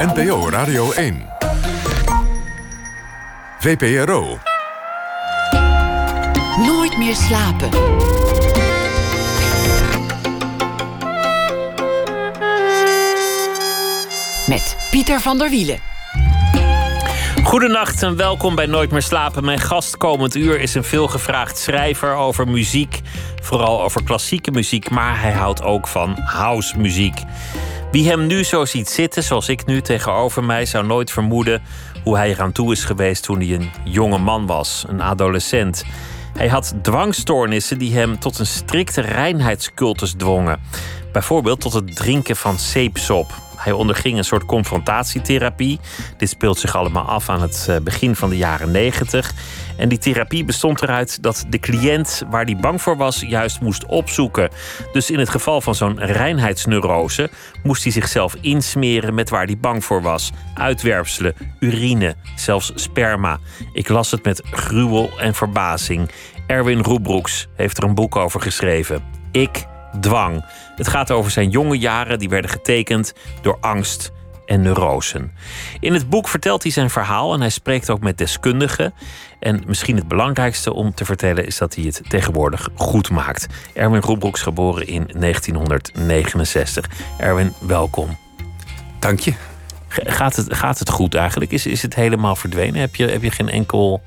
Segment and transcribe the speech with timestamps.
[0.00, 1.26] NPO Radio 1.
[3.58, 4.38] VPRO.
[6.66, 7.68] Nooit meer slapen.
[14.48, 15.78] Met Pieter van der Wielen.
[17.44, 19.44] Goedenacht en welkom bij Nooit meer slapen.
[19.44, 23.00] Mijn gast komend uur is een veelgevraagd schrijver over muziek.
[23.42, 27.22] Vooral over klassieke muziek, maar hij houdt ook van house muziek.
[27.90, 31.62] Wie hem nu zo ziet zitten, zoals ik nu tegenover mij, zou nooit vermoeden
[32.04, 35.84] hoe hij eraan toe is geweest toen hij een jonge man was, een adolescent.
[36.32, 40.60] Hij had dwangstoornissen die hem tot een strikte reinheidscultus dwongen.
[41.12, 43.34] Bijvoorbeeld tot het drinken van zeepsop.
[43.56, 45.80] Hij onderging een soort confrontatietherapie.
[46.16, 49.32] Dit speelt zich allemaal af aan het eh, begin van de jaren 90.
[49.80, 53.86] En die therapie bestond eruit dat de cliënt waar hij bang voor was, juist moest
[53.86, 54.50] opzoeken.
[54.92, 57.30] Dus in het geval van zo'n reinheidsneurose
[57.62, 63.38] moest hij zichzelf insmeren met waar hij bang voor was: uitwerpselen, urine, zelfs sperma.
[63.72, 66.10] Ik las het met gruwel en verbazing.
[66.46, 69.02] Erwin Roebroeks heeft er een boek over geschreven.
[69.32, 69.66] Ik
[70.00, 70.44] dwang.
[70.76, 74.12] Het gaat over zijn jonge jaren, die werden getekend door angst
[74.50, 75.32] en neurosen.
[75.80, 78.94] In het boek vertelt hij zijn verhaal en hij spreekt ook met deskundigen.
[79.40, 83.46] En misschien het belangrijkste om te vertellen is dat hij het tegenwoordig goed maakt.
[83.74, 86.86] Erwin Roebroeks, geboren in 1969.
[87.18, 88.18] Erwin, welkom.
[88.98, 89.32] Dank je.
[89.88, 91.50] Gaat het, gaat het goed eigenlijk?
[91.50, 92.80] Is, is het helemaal verdwenen?
[92.80, 94.02] Heb je, heb je geen enkel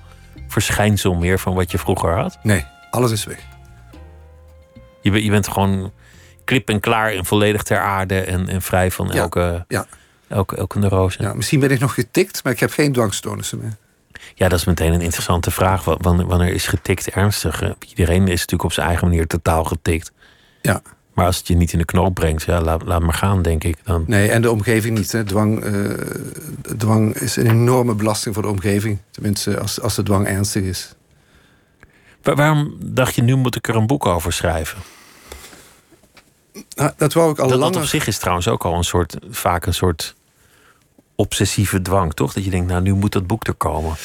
[0.47, 2.37] verschijnsel meer van wat je vroeger had?
[2.43, 3.39] Nee, alles is weg.
[5.01, 5.91] Je, bent- je bent gewoon
[6.43, 9.85] klip en klaar en volledig ter aarde en, en vrij van Ja, elke, ja.
[10.27, 11.21] elke, elke neurose.
[11.23, 13.75] Ja, misschien ben ik nog getikt, maar ik heb geen dwangstoornissen meer.
[14.35, 15.83] Ja, dat is meteen een interessante vraag.
[15.83, 17.61] Wa- Wanneer, is getikt ernstig?
[17.61, 20.11] Eh, Iedereen is natuurlijk op zijn eigen manier totaal getikt.
[20.61, 20.81] Ja.
[21.13, 23.63] Maar als het je niet in de knoop brengt, ja, laat, laat maar gaan, denk
[23.63, 23.77] ik.
[23.83, 24.03] Dan.
[24.07, 25.11] Nee, en de omgeving niet.
[25.11, 25.23] Hè.
[25.23, 25.89] Dwang, eh,
[26.77, 28.97] dwang is een enorme belasting voor de omgeving.
[29.11, 30.93] Tenminste, als, als de dwang ernstig is.
[32.21, 34.77] Wa- waarom dacht je, nu moet ik er een boek over schrijven?
[36.75, 37.81] Nou, dat wou ik al Dat, dat langer.
[37.81, 40.15] op zich is trouwens ook al een soort, vaak een soort
[41.15, 42.33] obsessieve dwang, toch?
[42.33, 43.95] Dat je denkt, nou, nu moet dat boek er komen.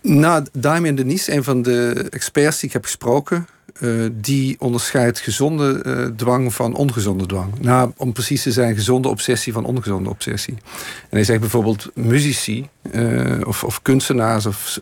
[0.00, 3.46] Nou, Damien Denies, een van de experts die ik heb gesproken...
[3.80, 7.60] eh, die onderscheidt gezonde eh, dwang van ongezonde dwang.
[7.60, 10.54] Nou, om precies te zijn, gezonde obsessie van ongezonde obsessie.
[11.00, 14.46] En hij zegt bijvoorbeeld muzici eh, of, of kunstenaars...
[14.46, 14.80] Of,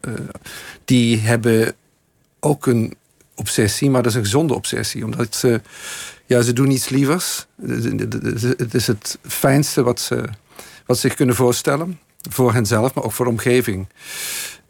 [0.85, 1.75] die hebben
[2.41, 2.97] ook een
[3.35, 5.05] obsessie, maar dat is een gezonde obsessie.
[5.05, 5.61] Omdat ze,
[6.27, 7.47] ja, ze doen iets lievers.
[8.57, 10.25] Het is het fijnste wat ze,
[10.87, 11.99] wat ze zich kunnen voorstellen.
[12.31, 13.89] Voor henzelf, maar ook voor de omgeving.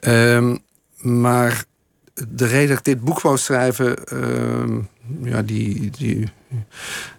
[0.00, 0.56] Ehm,
[1.00, 1.64] maar
[2.28, 4.80] de reden dat ik dit boek wou schrijven, ehm,
[5.22, 6.28] ja, die, die,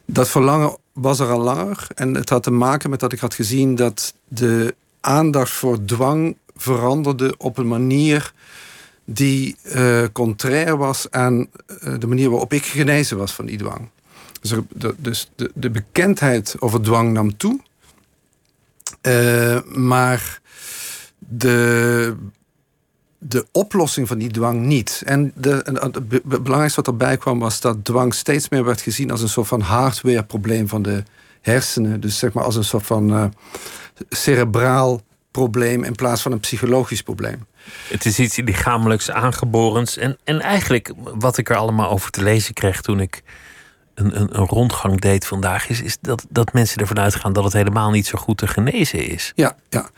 [0.06, 1.88] dat verlangen was er al langer.
[1.96, 6.38] En het had te maken met dat ik had gezien dat de aandacht voor dwang
[6.56, 8.34] veranderde op een manier
[9.06, 11.48] die eh, contrair was aan
[11.80, 13.90] eh, de manier waarop ik genezen was van die dwang.
[14.42, 14.54] Dus,
[14.98, 17.60] dus de, de bekendheid over dwang nam toe.
[19.02, 20.42] Eh, maar
[21.20, 22.16] de,
[23.18, 25.02] de oplossing van die dwang niet.
[25.06, 28.82] En en het be- be- belangrijkste wat erbij kwam was dat dwang steeds meer werd
[28.82, 31.04] gezien als een soort van hardwareprobleem van de
[31.42, 32.00] hersenen.
[32.00, 33.26] Dus zeg maar als een soort van eh,
[34.10, 35.02] cerebraal
[35.32, 37.46] probleem in plaats van een psychologisch probleem.
[37.90, 39.98] Het is iets lichamelijks aangeborens.
[39.98, 43.24] En, en eigenlijk wat ik er allemaal over te lezen kreeg toen ik
[43.94, 47.92] een, een, rondgang deed vandaag, is, is dat, dat mensen ervan uitgaan dat het helemaal
[47.92, 49.32] niet zo goed te genezen is.
[49.36, 49.90] Ja, ja.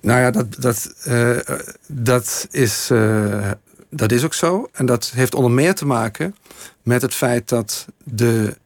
[0.00, 1.38] Nou ja, dat, dat, eh,
[1.86, 3.50] dat, is, eh,
[3.90, 4.68] dat is ook zo.
[4.72, 6.36] En dat heeft onder meer te maken
[6.82, 8.56] met het feit dat de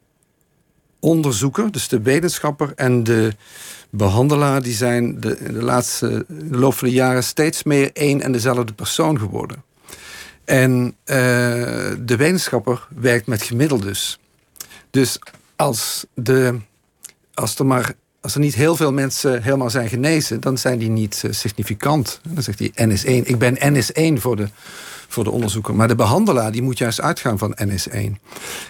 [0.99, 3.33] onderzoeker, dus de wetenschapper en de
[3.91, 8.33] behandelaar, die zijn de, de laatste de loop van de jaren steeds meer één en
[8.33, 9.63] dezelfde persoon geworden.
[10.45, 11.17] En eh,
[11.99, 14.19] de wetenschapper werkt met gemiddeldes.
[14.95, 15.19] Dus
[15.57, 16.59] als, de,
[17.35, 20.91] als, er maar, als er niet heel veel mensen helemaal zijn genezen, dan zijn die
[20.91, 22.21] niet eh, significant.
[22.29, 23.27] Dan zegt hij NS1.
[23.27, 24.49] Ik ben NS1 voor de,
[25.09, 25.75] voor de onderzoeker.
[25.75, 28.13] Maar de behandelaar die moet juist uitgaan van NS1.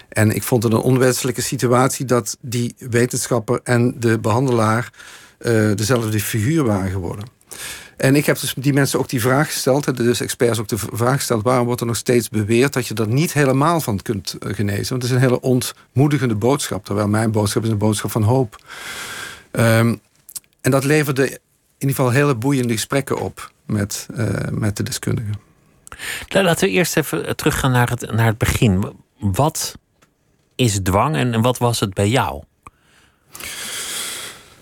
[0.08, 4.92] En ik vond het een onwenselijke situatie dat die wetenschapper en de behandelaar
[5.38, 7.24] eh, dezelfde figuur waren geworden.
[7.96, 11.16] En ik heb dus die mensen ook die vraag gesteld, dus experts ook de vraag
[11.16, 14.54] gesteld: waarom wordt er nog steeds beweerd dat je er niet helemaal van kunt eh,
[14.54, 14.88] genezen?
[14.88, 18.64] Want het is een hele ontmoedigende boodschap, terwijl mijn boodschap is een boodschap van hoop.
[19.50, 19.94] Ehm,
[20.60, 21.28] en dat leverde
[21.78, 25.34] in ieder geval hele boeiende gesprekken op met, eh, met de deskundigen.
[26.28, 28.92] Nou, laten we eerst even teruggaan naar het, naar het begin.
[29.18, 29.74] Wat
[30.54, 32.42] is dwang en wat was het bij jou?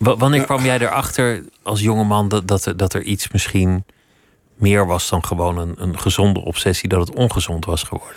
[0.03, 3.85] Wanneer kwam jij erachter als jongeman dat, dat, er, dat er iets misschien
[4.55, 8.17] meer was dan gewoon een, een gezonde obsessie, dat het ongezond was geworden?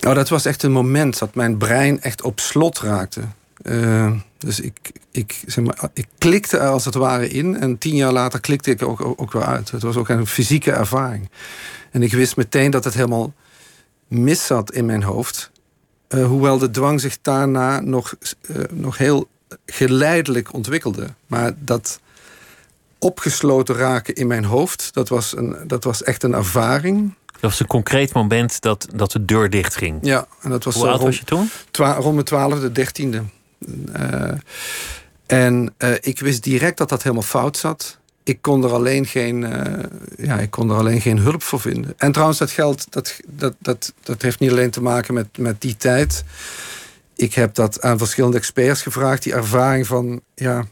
[0.00, 3.20] Nou, dat was echt een moment dat mijn brein echt op slot raakte.
[3.62, 7.56] Uh, dus ik, ik, zeg maar, ik klikte er als het ware in.
[7.56, 9.70] En tien jaar later klikte ik ook, ook, ook weer uit.
[9.70, 11.30] Het was ook een fysieke ervaring.
[11.90, 13.32] En ik wist meteen dat het helemaal
[14.08, 15.50] mis zat in mijn hoofd.
[16.08, 18.14] Uh, hoewel de dwang zich daarna nog,
[18.50, 19.28] uh, nog heel
[19.66, 21.08] geleidelijk ontwikkelde.
[21.26, 22.00] Maar dat
[22.98, 27.14] opgesloten raken in mijn hoofd, dat was, een, dat was echt een ervaring.
[27.30, 29.98] Dat was een concreet moment dat, dat de deur dicht ging.
[30.02, 31.50] Ja, en dat was Hoe oud was je toen?
[31.72, 33.22] Rond mijn twaalfde, dertiende.
[33.96, 34.30] Uh,
[35.26, 37.98] en uh, ik wist direct dat dat helemaal fout zat.
[38.22, 39.84] Ik kon er alleen geen, uh,
[40.26, 41.94] ja, ik kon er alleen geen hulp voor vinden.
[41.96, 45.60] En trouwens, dat geld, dat, dat, dat, dat heeft niet alleen te maken met, met
[45.60, 46.24] die tijd.
[47.22, 49.22] Ik heb dat aan verschillende experts gevraagd.
[49.22, 50.64] Die ervaring van, ja,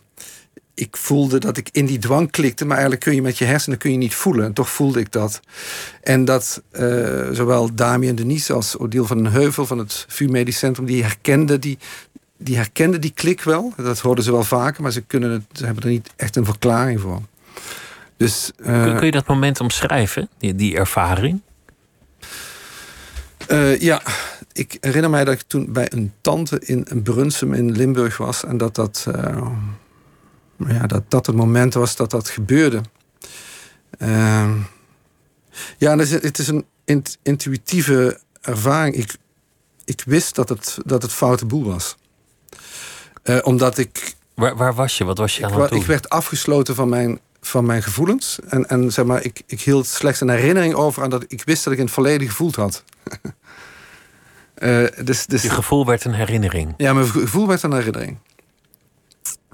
[0.74, 3.78] ik voelde dat ik in die dwang klikte, maar eigenlijk kun je met je hersenen
[3.78, 4.44] kun je niet voelen.
[4.44, 5.40] En toch voelde ik dat.
[6.02, 10.58] En dat uh, zowel Damien Denise als Odile van den Heuvel van het VU Medisch
[10.58, 11.78] Centrum, die herkenden die,
[12.36, 13.72] die herkenden die klik wel.
[13.76, 16.44] Dat hoorden ze wel vaker, maar ze, kunnen het, ze hebben er niet echt een
[16.44, 17.20] verklaring voor.
[18.16, 21.40] Dus, uh, kun, kun, je dat moment omschrijven, die, die ervaring?
[23.48, 24.02] Uh, ja,
[24.60, 28.44] ik herinner mij dat ik toen bij een tante in Brunsum in Limburg was.
[28.44, 29.46] En dat dat, uh,
[30.56, 32.80] ja, dat, dat het moment was dat dat gebeurde.
[33.98, 34.50] Uh,
[35.78, 36.64] ja, het is een
[37.22, 38.94] intuïtieve ervaring.
[38.94, 39.16] Ik,
[39.84, 41.96] ik wist dat het, dat het foute boel was.
[43.24, 44.14] Uh, omdat ik.
[44.34, 45.04] Waar, waar was je?
[45.04, 45.80] Wat was je aan het doen?
[45.80, 48.38] Ik werd afgesloten van mijn, van mijn gevoelens.
[48.48, 51.64] En, en zeg maar, ik, ik hield slechts een herinnering over aan dat ik wist
[51.64, 52.84] dat ik in het verleden gevoeld had.
[54.60, 56.74] uh, dus, dus, je gevoel werd een herinnering.
[56.76, 58.18] Ja, mijn gevoel werd een herinnering.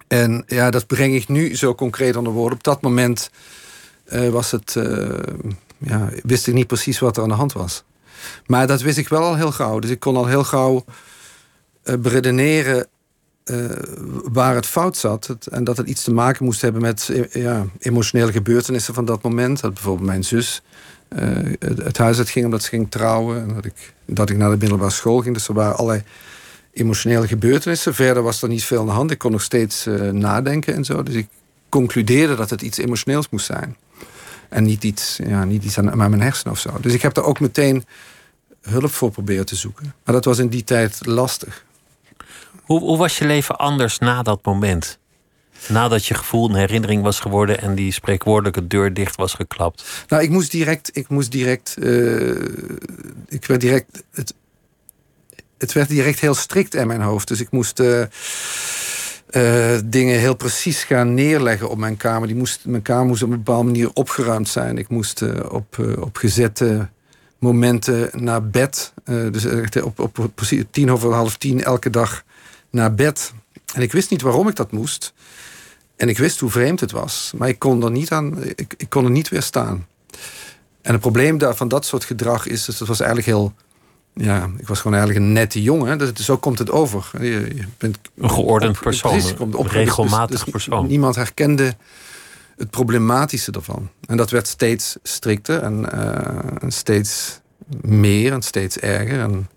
[0.08, 2.58] En ja, dat breng ik nu zo concreet onder woorden.
[2.58, 3.30] Op dat moment
[4.12, 4.76] uh, was het,
[5.78, 7.84] ja, wist ik niet precies wat er aan de hand was.
[8.46, 9.78] Maar dat wist ik wel al heel gauw.
[9.78, 10.84] Dus ik kon al heel gauw
[11.82, 12.86] beredeneren
[13.50, 13.70] uh,
[14.32, 15.26] waar het fout zat.
[15.26, 19.04] Het, en dat het iets te maken moest hebben met eh, ja, emotionele gebeurtenissen van
[19.04, 19.60] dat moment.
[19.60, 20.62] Dat bijvoorbeeld mijn zus
[21.58, 23.42] het, het, huis uit ging omdat ze ging trouwen.
[23.42, 25.34] En dat ik, dat ik naar de middelbare school ging.
[25.34, 26.02] Dus er waren allerlei
[26.72, 27.94] emotionele gebeurtenissen.
[27.94, 29.10] Verder was er niet veel aan de hand.
[29.10, 31.02] Ik kon nog steeds uh, nadenken en zo.
[31.02, 31.26] Dus ik
[31.68, 33.76] concludeerde dat het iets emotioneels moest zijn.
[34.48, 36.70] En niet iets, ja, niet iets aan, aan mijn hersenen of zo.
[36.80, 37.84] Dus ik heb daar ook meteen
[38.62, 39.94] hulp voor proberen te zoeken.
[40.04, 41.64] Maar dat was in die tijd lastig.
[42.62, 44.98] Hoe, hoe was je leven anders na dat moment?
[45.68, 50.04] Nadat je gevoel een herinnering was geworden en die spreekwoordelijke deur dicht was geklapt.
[50.08, 50.90] Nou, ik moest direct.
[50.92, 51.76] Ik moest direct.
[51.78, 52.30] Uh,
[53.28, 54.02] ik werd direct.
[54.10, 54.34] Het,
[55.58, 57.28] het werd direct heel strikt in mijn hoofd.
[57.28, 57.80] Dus ik moest.
[57.80, 58.02] Uh,
[59.30, 62.26] uh, dingen heel precies gaan neerleggen op mijn kamer.
[62.26, 64.78] Die moest, mijn kamer moest op een bepaalde manier opgeruimd zijn.
[64.78, 66.88] Ik moest op, op gezette
[67.38, 68.92] momenten naar bed.
[69.04, 69.46] dus
[69.82, 72.24] op, op, op tien over half tien elke dag
[72.70, 73.32] naar bed.
[73.74, 75.12] En ik wist niet waarom ik dat moest.
[75.96, 77.32] En ik wist hoe vreemd het was.
[77.36, 79.86] Maar ik kon er niet aan, ik, ik kon er niet weerstaan.
[80.82, 83.54] En het probleem daar, van dat soort gedrag is, dus dat was eigenlijk heel.
[84.14, 85.98] Ja, ik was gewoon eigenlijk een nette jongen.
[85.98, 87.10] Dus zo komt het over.
[87.20, 89.10] Je, je bent een geordend persoon.
[89.10, 90.86] Precies, komt op, een regelmatig dus, persoon.
[90.86, 91.76] Niemand herkende
[92.56, 93.90] het problematische ervan.
[94.06, 97.40] En dat werd steeds strikter en, uh, en steeds
[97.80, 99.20] meer en steeds erger.
[99.20, 99.48] En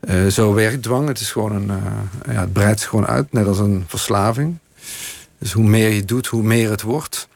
[0.00, 1.08] uh, zo werkt dwang.
[1.08, 4.58] Het, is gewoon een, uh, ja, het breidt zich gewoon uit, net als een verslaving.
[5.38, 7.28] Dus hoe meer je doet, hoe meer het wordt.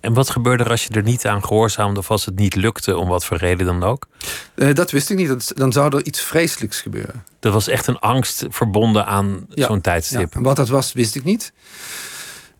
[0.00, 2.96] En wat gebeurde er als je er niet aan gehoorzaamde of als het niet lukte,
[2.96, 4.06] om wat voor reden dan ook?
[4.54, 5.56] Uh, dat wist ik niet.
[5.56, 7.24] dan zou er iets vreselijks gebeuren.
[7.40, 10.34] Er was echt een angst verbonden aan ja, zo'n tijdstip.
[10.34, 10.40] Ja.
[10.40, 11.52] Wat dat was, wist ik niet.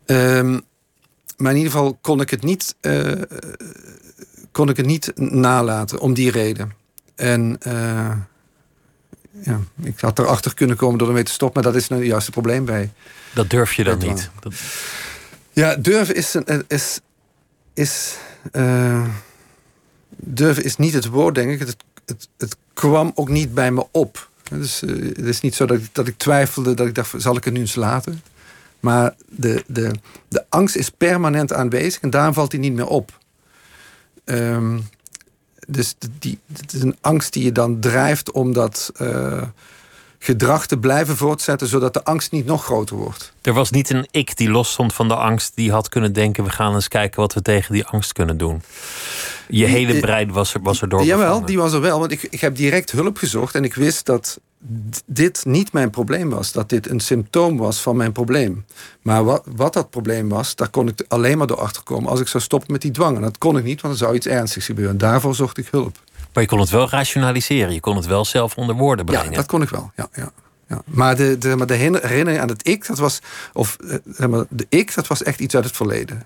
[0.05, 0.61] Um,
[1.37, 2.75] maar in ieder geval kon ik het niet,
[4.51, 6.73] kon ik het niet nalaten om die reden.
[7.15, 7.57] En
[9.41, 12.25] ja, ik had erachter kunnen komen door ermee te stoppen, maar dat is nou juist
[12.25, 12.91] het probleem bij.
[13.33, 14.29] Dat durf je dan niet?
[14.39, 14.53] Dat...
[15.51, 16.35] Ja, durven is.
[16.67, 16.99] is,
[17.73, 18.17] is
[18.51, 19.07] uh,
[20.09, 21.59] durven is niet het woord, denk ik.
[21.59, 21.75] Het,
[22.05, 24.29] het, het kwam ook niet bij me op.
[24.49, 27.37] Dus, uh, het is niet zo dat ik, dat ik twijfelde, dat ik dacht: zal
[27.37, 28.21] ik het nu eens laten?
[28.79, 29.91] Maar de, de,
[30.27, 33.19] de angst is permanent aanwezig en daarom valt hij niet meer op.
[34.25, 34.87] Um,
[35.67, 39.41] dus die, het is een angst die je dan drijft om dat uh,
[40.19, 43.33] gedrag te blijven voortzetten, zodat de angst niet nog groter wordt.
[43.41, 46.49] Er was niet een ik die losstond van de angst, die had kunnen denken: we
[46.49, 48.61] gaan eens kijken wat we tegen die angst kunnen doen.
[49.47, 51.03] Je hele brein was er, was er door.
[51.03, 51.99] Jawel, die was er wel.
[51.99, 54.39] Want ik, ik heb direct hulp gezocht en ik wist dat
[55.05, 56.51] dit niet mijn probleem was.
[56.51, 58.65] Dat dit een symptoom was van mijn probleem.
[59.01, 62.27] Maar wat, wat dat probleem was, daar kon ik alleen maar door achterkomen als ik
[62.27, 63.15] zou stoppen met die dwang.
[63.15, 64.97] En dat kon ik niet, want er zou iets ernstigs gebeuren.
[64.97, 65.97] Daarvoor zocht ik hulp.
[66.33, 67.73] Maar je kon het wel rationaliseren.
[67.73, 69.29] Je kon het wel zelf onder woorden brengen.
[69.29, 69.91] Ja, dat kon ik wel.
[69.95, 70.31] Ja, ja,
[70.67, 70.81] ja.
[70.85, 73.19] Maar, de, de, maar de herinnering aan het ik, dat was.
[73.53, 76.23] Of eh, zeg maar, de ik, dat was echt iets uit het verleden.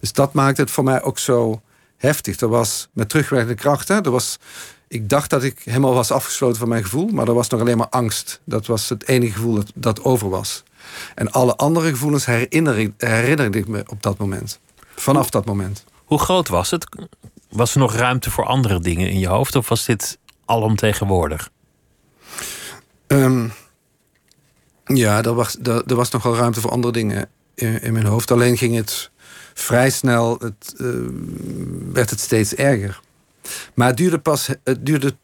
[0.00, 1.60] Dus dat maakte het voor mij ook zo
[1.96, 2.40] heftig.
[2.40, 3.88] Er was met terugwerkende kracht.
[3.88, 4.38] Hè, er was,
[4.88, 7.76] ik dacht dat ik helemaal was afgesloten van mijn gevoel, maar er was nog alleen
[7.76, 8.40] maar angst.
[8.44, 10.62] Dat was het enige gevoel dat, dat over was.
[11.14, 14.60] En alle andere gevoelens herinner, herinnerde ik me op dat moment.
[14.94, 15.84] Vanaf dat moment.
[16.04, 16.86] Hoe groot was het?
[17.50, 19.56] Was er nog ruimte voor andere dingen in je hoofd?
[19.56, 21.50] Of was dit alomtegenwoordig?
[23.06, 23.48] Ehm,
[24.84, 28.30] ja, er was, er, er was nogal ruimte voor andere dingen in, in mijn hoofd.
[28.30, 29.10] Alleen ging het
[29.54, 30.86] vrij snel, het, eh,
[31.92, 33.00] werd het steeds erger.
[33.74, 35.14] Maar het duurde pas, het duurde,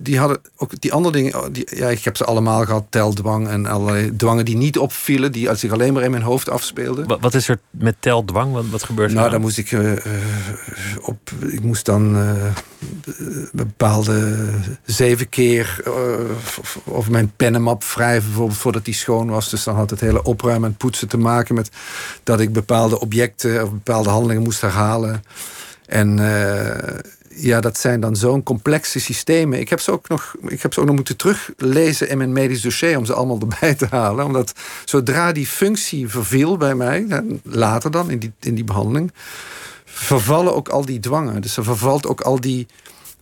[0.00, 3.48] die hadden ook die andere dingen, oh, die, ja, ik heb ze allemaal gehad, teldwang
[3.48, 7.06] en allerlei dwangen die niet opvielen, die zich alleen maar in mijn hoofd afspeelden.
[7.06, 8.52] Wat, wat is er met teldwang?
[8.52, 9.34] Wat, wat gebeurt er Nou, dan?
[9.40, 10.02] dan moest ik eh, eh,
[11.00, 11.30] op.
[11.46, 12.32] Ik moest dan eh,
[13.52, 14.48] bepaalde
[14.84, 15.92] zeven keer eh,
[16.84, 19.50] over mijn pennenmap wrijven, bijvoorbeeld voordat die schoon was.
[19.50, 21.70] Dus dan had het hele opruimen en poetsen te maken met
[22.22, 25.22] dat ik bepaalde objecten of bepaalde handelingen moest herhalen.
[25.86, 26.18] En
[27.40, 29.60] ja, dat zijn dan zo'n complexe systemen.
[29.60, 32.60] Ik heb, ze ook nog, ik heb ze ook nog moeten teruglezen in mijn medisch
[32.60, 34.24] dossier om ze allemaal erbij te halen.
[34.24, 34.52] Omdat
[34.84, 39.12] zodra die functie verviel bij mij, later dan in die, in die behandeling,
[39.84, 41.42] vervallen ook al die dwangen.
[41.42, 42.66] Dus er vervalt ook al die,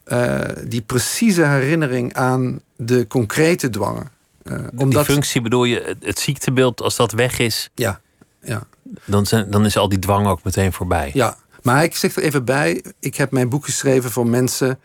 [0.05, 4.11] eh, die precieze herinnering aan de concrete dwangen.
[4.43, 8.01] Die omdat, functie bedoel je, het, het ziektebeeld, als dat weg is, ja,
[8.43, 8.63] ja.
[9.05, 11.11] dan, zijn, dan is al die dwang ook meteen voorbij.
[11.15, 12.85] Ja, maar ik zeg er even bij.
[13.01, 14.79] Ik heb mijn boek geschreven voor mensen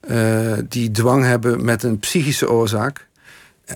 [0.00, 3.06] eh, die dwang hebben met een psychische oorzaak.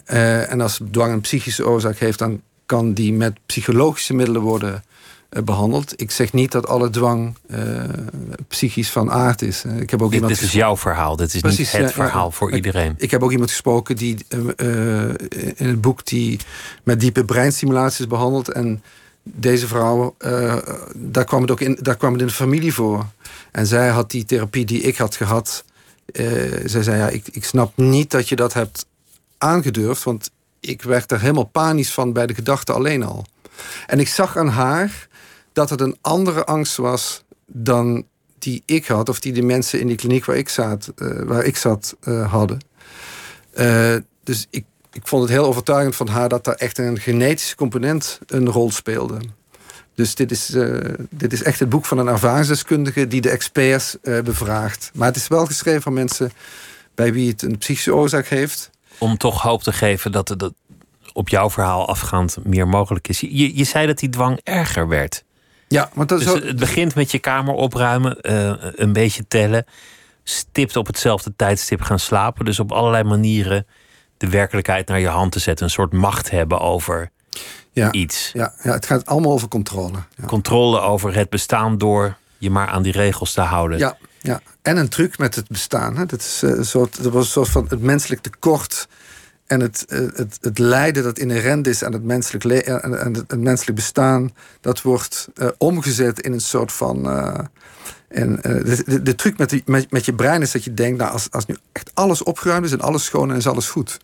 [0.05, 4.85] Eh, en als dwang een psychische oorzaak heeft, dan kan die met psychologische middelen worden
[5.29, 6.01] eh, behandeld.
[6.01, 7.37] Ik zeg niet dat alle dwang
[8.49, 9.65] psychisch van aard is.
[9.65, 12.31] Ik heb ook Dit, iemand dit is jouw verhaal, dit is Precies, niet het verhaal
[12.31, 12.95] voor iedereen.
[12.97, 14.17] ik heb ook iemand gesproken die
[15.57, 16.41] in het boek die
[16.83, 18.53] met diepe breinstimulatie is behandeld.
[18.53, 18.83] En
[19.35, 20.57] deze vrouw, eh,
[20.95, 23.07] daar, kwam het ook in, daar kwam het in de familie voor.
[23.53, 25.65] En zij had die therapie die ik had gehad.
[26.07, 26.25] eh,
[26.65, 28.87] zij zei, ja, ik, ik snap niet dat je dat hebt
[29.39, 30.03] aangedurfd.
[30.03, 30.31] Want
[30.61, 33.27] ik werd er helemaal panisch van bij de gedachte alleen al.
[33.87, 35.09] En ik zag aan haar
[35.53, 38.07] dat het een andere angst was dan
[38.39, 41.45] die ik had, of die de mensen in die kliniek waar ik zat, eh, waar
[41.45, 41.97] ik zat
[42.29, 42.61] hadden.
[44.25, 48.19] Dus ik, ik vond het heel overtuigend van haar dat daar echt een genetische component
[48.27, 49.19] een rol speelde.
[49.95, 50.79] Dus dit is, eh,
[51.11, 54.91] dit is echt het boek van een ervaringsdeskundige die de experts eh, bevraagt.
[54.95, 56.33] Maar het is wel geschreven van mensen
[56.95, 58.71] bij wie het een psychische oorzaak heeft.
[58.99, 60.51] Om toch hoop te geven dat het
[61.13, 63.21] op jouw verhaal afgaand meer mogelijk is.
[63.21, 65.25] Je, je zei dat die dwang erger werd.
[65.69, 69.65] Ja, want dat Dus is het begint met je kamer opruimen, eh, een beetje tellen.
[70.25, 72.45] Stipt op hetzelfde tijdstip gaan slapen.
[72.45, 73.67] Dus op allerlei manieren
[74.19, 75.65] de werkelijkheid naar je hand te zetten.
[75.65, 77.11] Een soort macht hebben over
[77.73, 78.31] ja, iets.
[78.35, 79.99] ja, ja, het gaat allemaal over controle.
[80.17, 80.25] Ja.
[80.27, 83.79] Controle over het bestaan door je maar aan die regels te houden.
[83.79, 84.41] Ja, ja.
[84.63, 85.97] En een truc met het bestaan.
[85.97, 86.07] Hè.
[86.07, 88.89] Dat, is, eh, een soort, dat was een soort van het menselijk tekort.
[89.47, 92.99] En het, eh, het, het lijden dat inherent is aan het menselijk, le- eh, aan
[92.99, 94.35] aan het, menselijk bestaan.
[94.61, 97.11] Dat wordt eh, omgezet in een soort van.
[97.11, 97.39] eh,
[98.09, 100.75] en, eh, de, de, de truc met, die, met, met je brein is dat je
[100.75, 103.69] denkt: nou, als, als nu echt alles opgeruimd is en alles schoon en is alles
[103.69, 103.99] goed.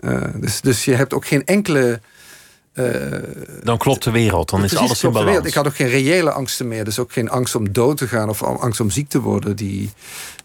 [0.00, 2.00] Eh, dus, dus je hebt ook geen enkele.
[2.72, 2.84] eh,
[3.62, 5.28] Dan klopt de wereld, dan is alles in balans.
[5.28, 5.46] wereld.
[5.46, 6.84] Ik had ook geen reële angsten meer.
[6.84, 9.56] Dus ook geen angst om dood te gaan of angst om ziek te worden.
[9.56, 9.90] Die,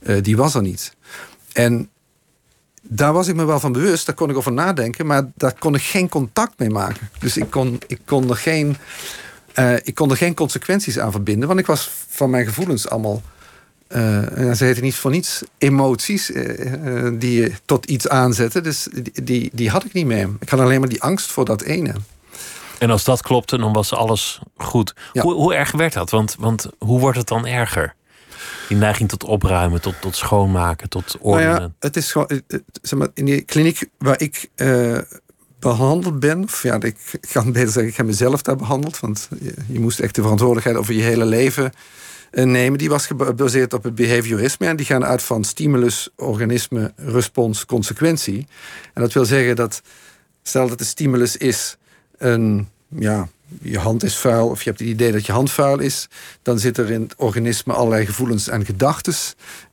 [0.01, 0.95] eh, die was er niet.
[1.53, 1.89] En
[2.81, 4.05] daar was ik me wel van bewust.
[4.05, 5.05] Daar kon ik over nadenken.
[5.05, 7.09] Maar daar kon ik geen contact mee maken.
[7.19, 8.77] Dus ik kon, ik kon, er, geen,
[9.83, 11.47] ik kon er geen consequenties aan verbinden.
[11.47, 13.21] Want ik was van mijn gevoelens allemaal...
[13.87, 18.63] en ze heten niet voor niets emoties eh, eh, die je tot iets aanzetten.
[18.63, 20.29] Dus die, die, die had ik niet meer.
[20.39, 21.93] Ik had alleen maar die angst voor dat ene.
[22.79, 24.95] En als dat klopte, dan was alles goed.
[25.13, 25.21] Ja.
[25.21, 26.09] Hoe, hoe erg werd dat?
[26.09, 27.95] Want, want hoe wordt het dan erger?
[28.67, 31.61] Die neiging tot opruimen, tot, tot schoonmaken, tot Nou ordenen.
[31.61, 32.41] ja, het is gewoon,
[32.81, 34.97] zeg maar, in die kliniek waar ik eh,
[35.59, 36.97] behandeld ben, of ja, ik
[37.31, 40.77] kan beter zeggen, ik heb mezelf daar behandeld, want je, je moest echt de verantwoordelijkheid
[40.77, 41.71] over je hele leven
[42.31, 42.77] nemen.
[42.77, 48.47] Die was gebaseerd op het behaviorisme en die gaan uit van stimulus, organisme, respons, consequentie.
[48.93, 49.81] En dat wil zeggen dat,
[50.43, 51.77] stel dat de stimulus is
[52.17, 53.27] een, ja,
[53.61, 56.07] je hand is vuil of je hebt het idee dat je hand vuil is,
[56.41, 59.13] dan zit er in het organisme allerlei gevoelens en gedachten.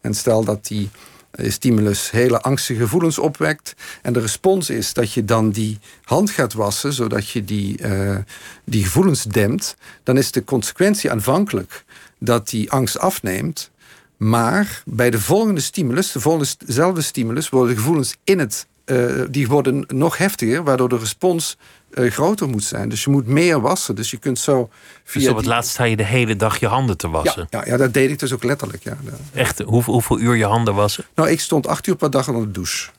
[0.01, 0.91] En stel dat die
[1.33, 3.75] eh, stimulus hele angstige gevoelens opwekt.
[4.03, 8.17] En de respons is dat je dan die hand gaat wassen, zodat je die, uh,
[8.65, 9.77] die gevoelens dempt.
[10.03, 11.85] Dan is de consequentie aanvankelijk
[12.25, 13.71] dat die angst afneemt.
[14.17, 19.23] Maar bij de volgende stimulus, de volgende, dezelfde stimulus, worden de gevoelens in het, uh,
[19.31, 21.57] die worden nog heftiger, waardoor de respons
[21.95, 22.89] uh, groter moet zijn.
[22.89, 23.95] Dus je moet meer wassen.
[23.95, 24.71] Dus je kunt zo
[25.05, 25.21] via.
[25.21, 27.47] Dus op het laatst sta je de hele dag je handen te wassen.
[27.51, 28.83] Ja, ja, ja dat deed ik dus ook letterlijk.
[28.83, 28.97] Ja.
[29.35, 29.59] Echt?
[29.59, 31.05] Hoeveel, hoeveel uur je handen wassen?
[31.15, 32.91] Nou, ik stond acht uur per dag onder de douche.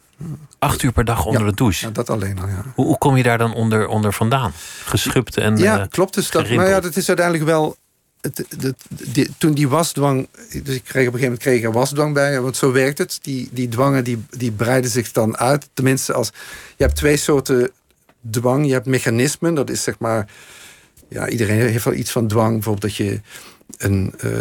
[0.59, 1.85] Acht uur per dag onder de douche?
[1.85, 2.63] Ja, dat alleen al, ja.
[2.75, 4.51] Hoe, hoe, kom je daar dan onder, onder vandaan?
[4.85, 6.13] Geschupt en Ja, uh, klopt.
[6.13, 7.75] Dus dat, maar ja, dat is uiteindelijk wel...
[9.37, 10.27] Toen die wasdwang...
[10.63, 12.41] Dus ik kreeg op een gegeven moment kreeg ik er wasdwang bij.
[12.41, 13.19] Want zo werkt het.
[13.21, 15.69] Die, die dwangen die, die breiden zich dan uit.
[15.73, 16.31] Tenminste, als,
[16.77, 17.71] je hebt twee soorten
[18.29, 19.53] dwang, je hebt mechanismen.
[19.53, 20.29] Dat is zeg maar.
[21.07, 22.53] Ja, iedereen heeft wel iets van dwang.
[22.53, 23.21] Bijvoorbeeld dat je
[23.91, 24.37] uh,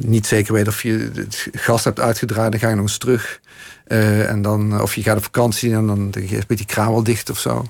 [0.00, 3.40] niet zeker weet of je het gas hebt uitgedraaid, dan ga je nog eens terug.
[3.88, 7.30] Uh, en dan, of je gaat op vakantie en dan je die kraan wel dicht
[7.30, 7.66] of zo.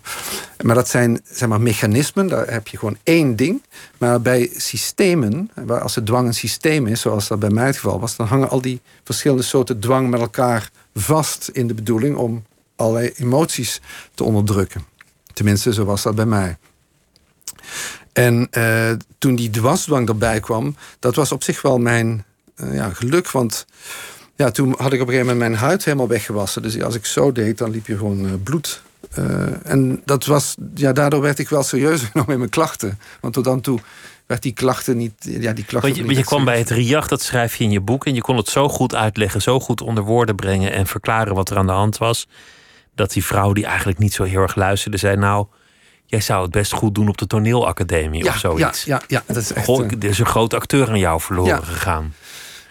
[0.63, 3.63] Maar dat zijn zeg maar, mechanismen, daar heb je gewoon één ding.
[3.99, 7.77] Maar bij systemen, waar als het dwang een systeem is, zoals dat bij mij het
[7.77, 12.17] geval was, dan hangen al die verschillende soorten dwang met elkaar vast in de bedoeling
[12.17, 12.45] om
[12.77, 13.81] allerlei emoties
[14.15, 14.85] te onderdrukken.
[15.33, 16.57] Tenminste, zo was dat bij mij.
[18.13, 22.25] En uh, toen die dwarsdwang erbij kwam, dat was op zich wel mijn
[22.57, 23.31] uh, ja, geluk.
[23.31, 23.67] Want
[24.37, 26.63] ja, toen had ik op een gegeven moment mijn huid helemaal weggewassen.
[26.63, 28.83] Dus als ik zo deed, dan liep je gewoon uh, bloed.
[29.63, 32.99] en dat was, ja, daardoor werd ik wel serieus genomen in mijn klachten.
[33.21, 33.79] Want tot dan toe
[34.27, 35.13] werd die klachten niet.
[35.19, 37.81] Ja, die klachten want je, je kwam bij het RIAG, dat schrijf je in je
[37.81, 38.07] boek.
[38.07, 41.51] En je kon het zo goed uitleggen, zo goed onder woorden brengen en verklaren wat
[41.51, 42.27] er aan de hand was
[42.95, 45.47] dat die vrouw die eigenlijk niet zo heel erg luisterde, zei: Nou,
[46.13, 48.85] jij zou het best goed doen op de toneelacademie of zoiets.
[48.85, 49.67] Ja, ja, ja dat is echt.
[49.67, 52.15] Goh, er is een groot acteur aan jou verloren gegaan.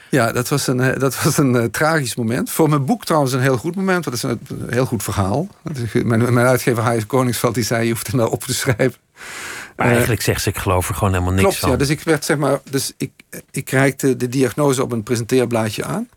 [0.09, 2.49] Ja, dat was een, eh, dat was een uh, tragisch moment.
[2.49, 4.03] Voor mijn boek trouwens een heel goed moment.
[4.03, 5.47] Dat is een, heel goed verhaal.
[5.93, 7.83] Mijn, mijn uitgever Hij Koningsveld die zei...
[7.83, 8.99] je hoeft het nou op te schrijven.
[9.75, 11.69] Maar uh, eigenlijk zegt ze, ik geloof er gewoon helemaal niks klopt, van.
[11.69, 12.59] Ja, dus ik werd zeg maar...
[12.69, 13.11] Dus ik,
[13.51, 16.09] ik reikte de diagnose op een presenteerblaadje aan.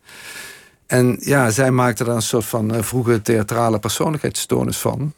[0.86, 5.12] En ja, zij maakte daar een soort van uh, vroege theatrale persoonlijkheidsstoornis van.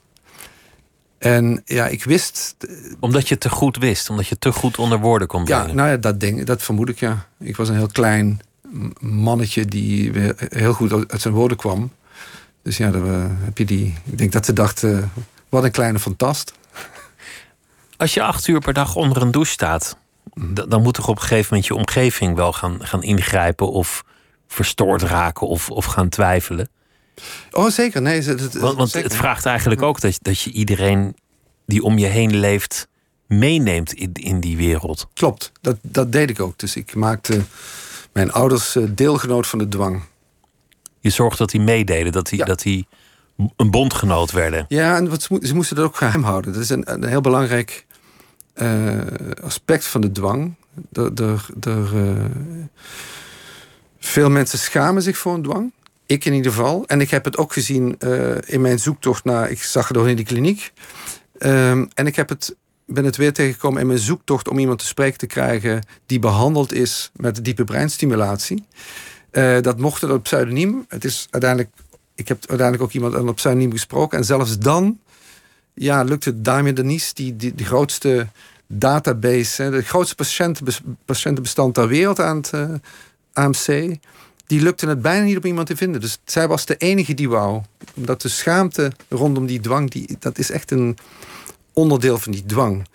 [1.18, 2.56] En ja, ik wist.
[3.00, 5.66] Omdat je te goed wist, omdat je te goed onder woorden kon brengen.
[5.66, 7.26] Ja, nou ja, dat, denk, dat vermoed ik ja.
[7.38, 8.40] Ik was een heel klein
[9.00, 11.92] mannetje die weer heel goed uit zijn woorden kwam.
[12.62, 13.04] Dus ja, dan
[13.44, 13.94] heb je die.
[14.04, 14.98] Ik denk dat ze dacht, uh,
[15.48, 16.52] wat een kleine fantast.
[17.96, 19.96] Als je acht uur per dag onder een douche staat,
[20.68, 24.04] dan moet toch op een gegeven moment je omgeving wel gaan, gaan ingrijpen of
[24.48, 26.68] verstoord raken of, of gaan twijfelen.
[27.50, 28.02] Oh, zeker.
[28.02, 31.16] Nee, het, want, want het vraagt eigenlijk ook dat, dat je iedereen
[31.66, 32.88] die om je heen leeft
[33.26, 35.08] meeneemt in, in die wereld.
[35.14, 36.58] Klopt, dat, dat deed ik ook.
[36.58, 37.40] Dus ik maakte
[38.12, 40.02] mijn ouders eh, deelgenoot van de dwang.
[41.00, 42.86] Je zorgde dat die meededen, dat die, dat die
[43.56, 44.64] een bondgenoot werden.
[44.68, 46.52] Ja, en wat, ze moesten dat ook geheim houden.
[46.52, 47.86] Dat is een, een heel belangrijk
[48.54, 48.90] uh,
[49.42, 50.54] aspect van de dwang.
[50.88, 52.24] De, de, de, uh,
[53.98, 55.72] veel mensen schamen zich voor een dwang.
[56.06, 56.84] Ik in ieder geval.
[56.86, 59.50] En ik heb het ook gezien uh, in mijn zoektocht naar.
[59.50, 60.72] Ik zag het door in die kliniek.
[61.38, 64.86] Um, en ik heb het, ben het weer tegengekomen in mijn zoektocht om iemand te
[64.86, 65.86] spreken te krijgen.
[66.06, 68.64] die behandeld is met diepe breinstimulatie.
[69.32, 70.84] Uh, dat mocht het op pseudoniem.
[70.88, 71.72] Het is uiteindelijk.
[72.14, 74.18] Ik heb uiteindelijk ook iemand op pseudoniem gesproken.
[74.18, 74.98] En zelfs dan.
[75.74, 78.26] Ja, lukte Damien Denise, die, die de grootste
[78.66, 80.14] database, de grootste
[81.04, 82.68] patiëntenbestand ter wereld aan het, uh,
[83.32, 83.96] AMC,
[84.46, 86.00] die lukte het bijna niet op iemand te vinden.
[86.00, 87.62] Dus zij was de enige die wou.
[87.94, 90.98] Omdat de schaamte rondom die dwang, die, dat is echt een
[91.72, 92.86] onderdeel van die dwang.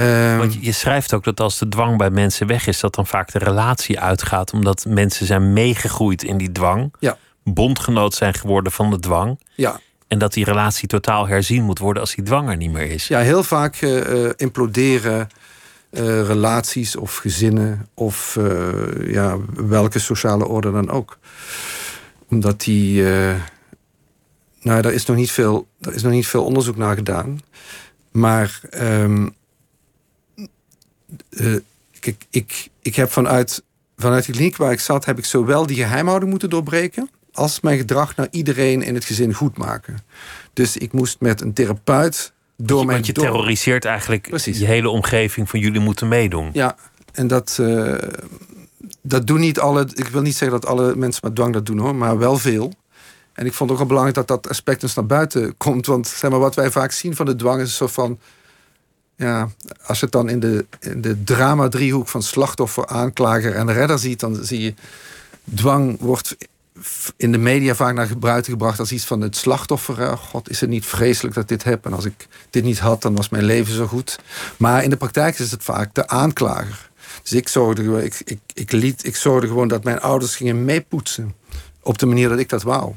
[0.00, 3.06] Um, Want je schrijft ook dat als de dwang bij mensen weg is, dat dan
[3.06, 4.52] vaak de relatie uitgaat.
[4.52, 6.94] Omdat mensen zijn meegegroeid in die dwang.
[6.98, 7.18] Ja.
[7.44, 9.40] Bondgenoot zijn geworden van de dwang.
[9.54, 9.80] Ja.
[10.08, 13.08] En dat die relatie totaal herzien moet worden als die dwang er niet meer is.
[13.08, 15.28] Ja, heel vaak uh, imploderen
[15.92, 21.18] uh, relaties of gezinnen of uh, ja, welke sociale orde dan ook.
[22.28, 23.02] Omdat die.
[23.02, 23.34] Uh,
[24.62, 27.40] nou, daar is nog niet veel, er is nog niet veel onderzoek naar gedaan.
[28.10, 29.34] Maar um,
[32.00, 33.62] kijk, ik, ik heb vanuit,
[33.96, 37.10] vanuit de kliniek waar ik zat, heb ik zowel die geheimhouding moeten doorbreken.
[37.32, 39.98] als mijn gedrag naar iedereen in het gezin goed maken.
[40.52, 42.32] Dus ik moest met een therapeut
[42.66, 43.24] door want mijn je door...
[43.24, 44.58] terroriseert eigenlijk Precies.
[44.58, 46.50] je hele omgeving van jullie moeten meedoen.
[46.52, 46.76] Ja,
[47.12, 47.94] en dat, uh,
[49.02, 49.88] dat doen niet alle.
[49.94, 52.72] Ik wil niet zeggen dat alle mensen met dwang dat doen hoor, maar wel veel.
[53.32, 55.86] En ik vond het ook wel belangrijk dat dat aspect eens naar buiten komt.
[55.86, 58.18] Want zeg maar, wat wij vaak zien van de dwang is zo van.
[59.16, 59.48] Ja,
[59.86, 64.20] als je het dan in de, in de drama-driehoek van slachtoffer, aanklager en redder ziet,
[64.20, 64.74] dan zie je.
[65.54, 66.36] Dwang wordt
[67.16, 70.18] in de media vaak naar gebruik gebracht als iets van het slachtoffer.
[70.18, 71.86] God, is het niet vreselijk dat ik dit heb?
[71.86, 74.18] En als ik dit niet had, dan was mijn leven zo goed.
[74.56, 76.90] Maar in de praktijk is het vaak de aanklager.
[77.22, 80.64] Dus ik zorgde, gewoon- ik, ik, ik, liet, ik zorgde gewoon dat mijn ouders gingen
[80.64, 81.34] meepoetsen.
[81.82, 82.94] Op de manier dat ik dat wou.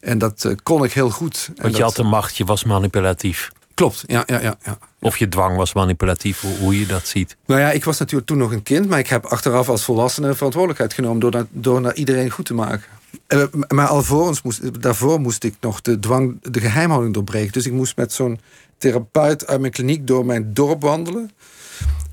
[0.00, 1.50] En dat eh, kon ik heel goed.
[1.56, 3.50] Want je dat- had de macht, je was manipulatief.
[3.78, 4.78] Klopt, ja, ja, ja, ja.
[5.00, 7.36] Of je dwang was manipulatief, hoe, hoe je dat ziet.
[7.46, 10.34] Nou ja, ik was natuurlijk toen nog een kind, maar ik heb achteraf als volwassene
[10.34, 12.84] verantwoordelijkheid genomen door, dat, door naar iedereen goed te maken.
[13.26, 17.52] Eh, maar alvorens moest, daarvoor moest ik nog de dwang, de geheimhouding doorbreken.
[17.52, 18.40] Dus ik moest met zo'n
[18.78, 21.30] therapeut uit mijn kliniek door mijn dorp wandelen.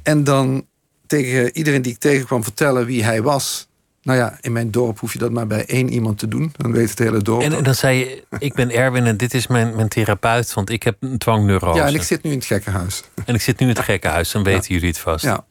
[0.03, 0.65] En dan
[1.07, 3.67] tegen iedereen die ik tegenkwam vertellen wie hij was.
[4.05, 6.53] Nou ja, in mijn dorp hoef je dat maar bij één iemand te doen.
[6.57, 7.41] Dan weet het hele dorp.
[7.41, 10.83] En, dan zei je, ik ben Erwin en dit is mijn, mijn therapeut, want ik
[10.83, 11.79] heb een dwangneurose.
[11.79, 13.03] ja, en ik zit nu in het gekkenhuis.
[13.25, 15.23] En ik zit nu in het gekkenhuis, dan weten jullie het vast.
[15.25, 15.45] Ja.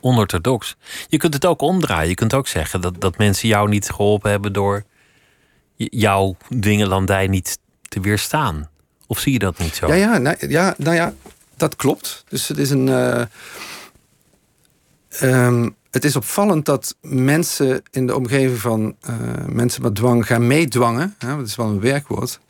[0.00, 0.76] Onorthodox.
[1.08, 2.08] Je kunt het ook omdraaien.
[2.08, 4.84] Je kunt ook zeggen dat, dat mensen jou niet geholpen hebben door
[5.76, 8.68] jouw dwingelandij niet te weerstaan.
[9.06, 9.86] Of zie je dat niet zo?
[9.86, 11.14] Ja, ja, nou, ja, nou ja,
[11.56, 12.24] dat klopt.
[12.28, 12.88] Dus het is een.
[12.88, 13.22] eh,
[15.20, 19.14] ehm, het is opvallend dat mensen in de omgeving van eh,
[19.46, 21.14] mensen met dwang gaan meedwangen.
[21.18, 22.40] Hè, dat is wel een werkwoord.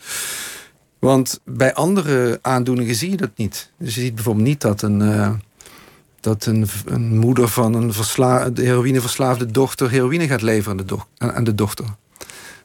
[0.99, 3.71] Want bij andere aandoeningen zie je dat niet.
[3.79, 5.31] Dus je ziet bijvoorbeeld niet dat een, eh,
[6.21, 11.55] dat een, een moeder van een versla de heroïneverslaafde dochter heroïne gaat leveren aan de,
[11.55, 11.85] dochter.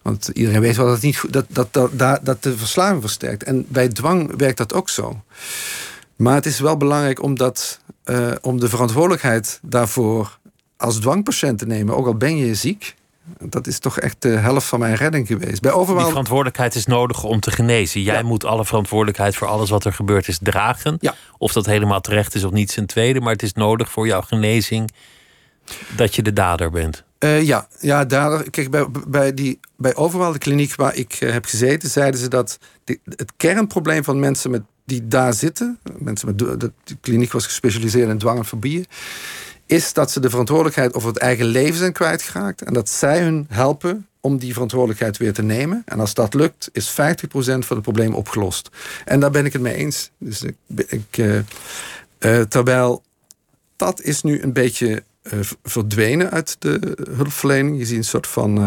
[0.01, 3.43] Want iedereen weet wel dat, het niet dat, dat, dat, dat de verslaving versterkt.
[3.43, 5.23] En bij dwang werkt dat ook zo.
[6.15, 10.39] Maar het is wel belangrijk om, dat, eh, om de verantwoordelijkheid daarvoor
[10.77, 11.95] als dwangpatiënt te nemen.
[11.95, 12.95] Ook al ben je ziek.
[13.39, 15.61] Dat is toch echt de helft van mijn redding geweest.
[15.61, 16.07] Bij Die overal.
[16.07, 18.01] verantwoordelijkheid is nodig om te genezen.
[18.01, 18.23] Jij Ja.
[18.23, 20.97] moet alle verantwoordelijkheid voor alles wat er gebeurd is dragen.
[20.99, 21.15] Ja.
[21.37, 23.19] Of dat helemaal terecht is of niet zijn tweede.
[23.19, 24.91] Maar het is nodig voor jouw genezing
[25.95, 27.03] dat je de dader bent.
[27.17, 31.31] Eh, ja, ja daar, kijk, bij, bij, die, bij overal de kliniek waar ik eh,
[31.31, 32.59] heb gezeten, zeiden ze dat
[33.15, 38.09] het kernprobleem van mensen met, die daar zitten, mensen met de, de kliniek was gespecialiseerd
[38.09, 38.85] in dwang en fobieën,
[39.65, 43.45] is dat ze de verantwoordelijkheid over het eigen leven zijn kwijtgeraakt en dat zij hun
[43.49, 45.81] helpen om die verantwoordelijkheid weer te nemen.
[45.85, 46.93] En als dat lukt, is 50%
[47.35, 48.69] van het probleem opgelost.
[49.05, 50.11] En daar ben ik het mee eens.
[50.17, 50.55] Dus ik,
[50.87, 53.03] ik, eh, eh, terwijl
[53.75, 57.77] dat is nu een beetje eh, verdwenen uit de hulpverlening.
[57.77, 58.57] Je ziet een soort van.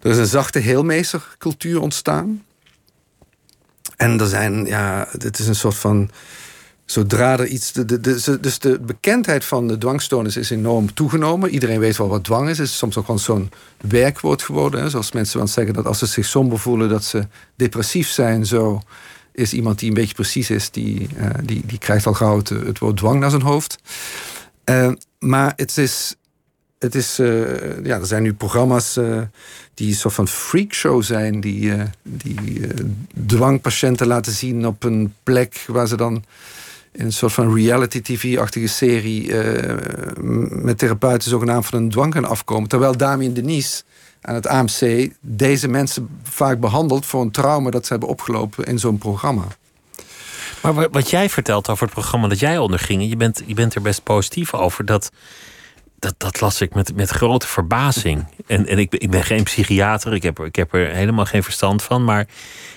[0.00, 2.44] er is een zachte heelmeestercultuur ontstaan.
[3.96, 6.10] En er zijn, ja, dit is een soort van.
[6.90, 7.72] Zodra er iets.
[7.72, 11.50] De, de, de- dus de bekendheid van de dwangstoornis is enorm toegenomen.
[11.50, 12.58] Iedereen weet wel wat dwang is.
[12.58, 14.90] Het is soms ook wel zo'n werkwoord geworden.
[14.90, 18.46] Zoals mensen wel zeggen dat als ze zich somber voelen, dat ze depressief zijn.
[18.46, 18.80] Zo
[19.32, 22.78] is iemand die een beetje precies is, die, eh, die, die krijgt al gauw het,
[22.78, 23.78] woord dwang naar zijn hoofd.
[24.64, 26.14] Eh, maar het is.
[26.78, 28.98] Het is eh, ja, er zijn nu programma's
[29.74, 31.72] die een soort van freakshow zijn, die,
[32.02, 32.60] die
[33.26, 36.24] dwangpatiënten laten zien op een plek waar ze dan
[36.98, 39.74] een soort van reality TV-achtige serie eh,
[40.62, 42.68] met therapeuten zogenaamd van een dwang gaan afkomen.
[42.68, 43.82] Terwijl Damien Denise
[44.20, 48.78] aan het AMC deze mensen vaak behandelt voor een trauma dat ze hebben opgelopen in
[48.78, 49.44] zo'n programma.
[50.62, 53.74] Maar wa- wat jij vertelt over het programma dat jij onderging, je bent, je bent
[53.74, 55.10] er best positief over, dat,
[55.98, 58.24] dat, dat las ik met, met grote verbazing.
[58.46, 61.42] En, en ik, ben- ik ben geen psychiater, ik heb, ik heb er helemaal geen
[61.42, 62.26] verstand van, maar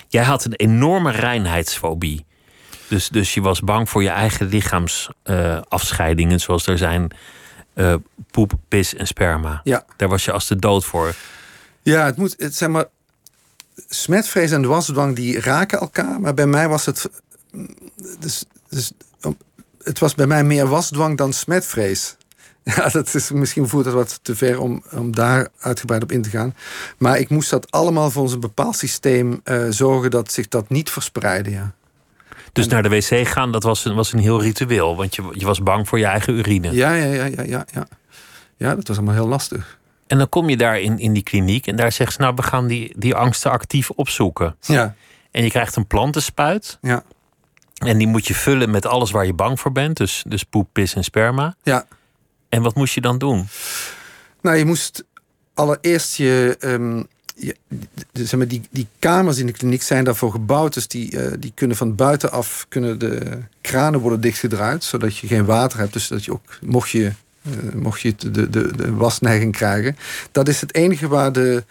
[0.08, 2.24] jij had een enorme reinheidsfobie.
[2.92, 7.10] Dus, dus je was bang voor je eigen lichaamsafscheidingen, zoals er zijn
[7.74, 7.94] eh,
[8.30, 9.60] poep, pis en sperma.
[9.64, 9.84] Ja.
[9.96, 11.14] Daar was je als de dood voor.
[11.82, 12.84] Ja, het moet, het, zeg maar,
[13.88, 17.10] smetvrees en wasdwang die raken elkaar, maar bij mij was het,
[18.18, 19.38] dus, dus, om-
[19.82, 22.16] het was bij mij meer wasdwang dan smetvrees.
[22.64, 26.22] Ja, dat is, misschien voert het wat te ver om, om daar uitgebreid op in
[26.22, 26.54] te gaan.
[26.98, 30.90] Maar ik moest dat allemaal volgens een bepaald systeem eh, zorgen dat zich dat niet
[30.90, 31.50] verspreidde.
[31.50, 31.72] Ja.
[32.52, 35.44] Dus naar de wc gaan, dat was een, was een heel ritueel, want je, je
[35.46, 36.72] was bang voor je eigen urine.
[36.72, 37.86] Ja, ja, ja, ja, ja, ja.
[38.56, 39.78] Ja, dat was allemaal heel lastig.
[40.06, 42.42] En dan kom je daar in, in die kliniek en daar zeggen ze, nou, we
[42.42, 44.56] gaan die, die angsten actief opzoeken.
[44.60, 44.94] Ja,
[45.30, 47.02] En je krijgt een plantenspuit ja,
[47.74, 49.96] en die moet je vullen met alles waar je bang voor bent.
[49.96, 51.54] Dus, dus poep, pis en sperma.
[51.62, 51.86] ja.
[52.48, 53.48] En wat moest je dan doen?
[54.42, 55.04] Nou, je moest
[55.54, 56.56] allereerst je.
[56.60, 57.02] ehm,
[57.46, 57.56] je
[58.12, 60.74] de- zeg maar, die, die kamers in de kliniek zijn daarvoor gebouwd.
[60.74, 64.84] Dus die, eh, die kunnen van buitenaf kunnen de kranen worden dichtgedraaid.
[64.84, 65.92] Zodat je geen water hebt.
[65.92, 69.96] Dus dat je ook, mocht je, eh, mocht je de, de, de, de wasneiging krijgen.
[70.32, 71.64] Dat is het enige waar de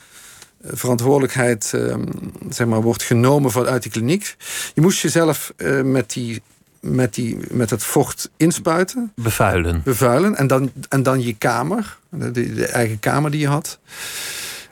[0.61, 2.05] eh, verantwoordelijkheid ehm,
[2.49, 4.35] zeg maar, wordt genomen vanuit die kliniek.
[4.73, 5.53] Je moest jezelf
[5.83, 6.41] met, die,
[6.79, 9.81] met, die, met het vocht inspuiten Bevuilen.
[9.83, 10.35] bevuilen.
[10.35, 13.79] En dan, en dan je kamer, de, de eigen kamer die je had.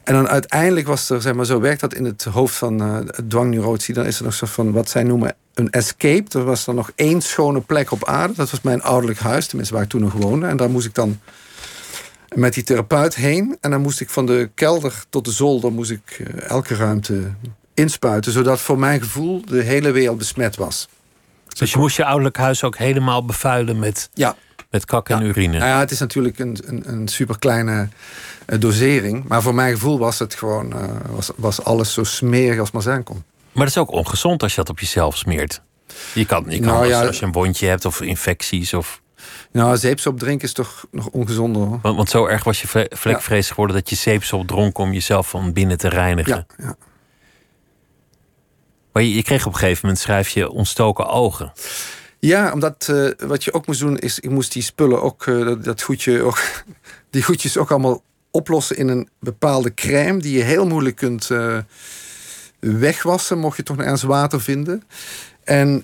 [0.10, 2.98] En dan uiteindelijk was er, zeg maar, zo werkt dat in het hoofd van uh,
[3.28, 3.94] dwangneurotici.
[3.94, 6.38] Dan is er nog zo van wat zij noemen een escape.
[6.40, 8.34] Er was dan nog één schone plek op aarde.
[8.34, 10.48] Dat was mijn ouderlijk huis, tenminste waar ik toen nog woonde.
[10.48, 11.20] En daar moest ik dan
[12.36, 13.58] met die therapeut heen.
[13.62, 17.32] En dan moest ik van de kelder tot de zolder moest ik uh, elke ruimte
[17.74, 18.32] inspuiten.
[18.32, 20.88] Zodat voor mijn gevoel de hele wereld besmet was.
[21.58, 24.36] Dus je moest je ouderlijk huis ook helemaal bevuilen met, ja.
[24.70, 25.58] Met kak en urine?
[25.58, 27.90] Nou ja, het is natuurlijk een, een, een super kleine
[28.48, 29.28] uh, dosering.
[29.28, 32.82] Maar voor mijn gevoel was het gewoon uh, was, was alles zo smerig als maar
[32.82, 33.24] zijn kon.
[33.52, 35.62] Maar dat is ook ongezond als je dat op jezelf smeert.
[36.14, 37.06] Je kan, je kan Nou als, ja.
[37.06, 39.02] als je een wondje hebt of infecties of...
[39.52, 41.80] Nou, zeepsop drinken is toch nog ongezonder hoor.
[41.82, 45.30] Want, want zo erg was je vle- vlekvrees geworden dat je zeepsop dronk om jezelf
[45.30, 46.46] van binnen te reinigen.
[46.58, 46.76] Ja, ja.
[48.92, 51.52] Maar je, je kreeg op een gegeven moment schrijf je ontstoken ogen.
[52.20, 55.54] Ja, omdat eh, wat je ook moest doen is, ik moest die spullen ook, eh,
[55.62, 56.40] dat, goedje ook,
[57.10, 61.58] die goedjes ook allemaal oplossen in een bepaalde crème die je heel moeilijk kunt eh,
[62.60, 64.84] wegwassen, mocht je toch nog ergens water vinden.
[65.44, 65.84] En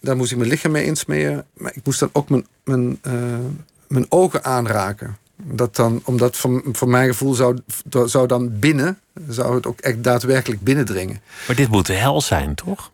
[0.00, 3.00] daar moest ik mijn lichaam mee insmeren, maar ik moest dan ook mijn, mijn,
[3.88, 5.16] mijn ogen aanraken.
[5.36, 6.36] Dat dan, omdat
[6.72, 7.58] voor mijn gevoel zou,
[8.04, 11.20] zou dan binnen, zou het ook echt daadwerkelijk binnendringen.
[11.46, 12.90] Maar dit moet de hel zijn, toch?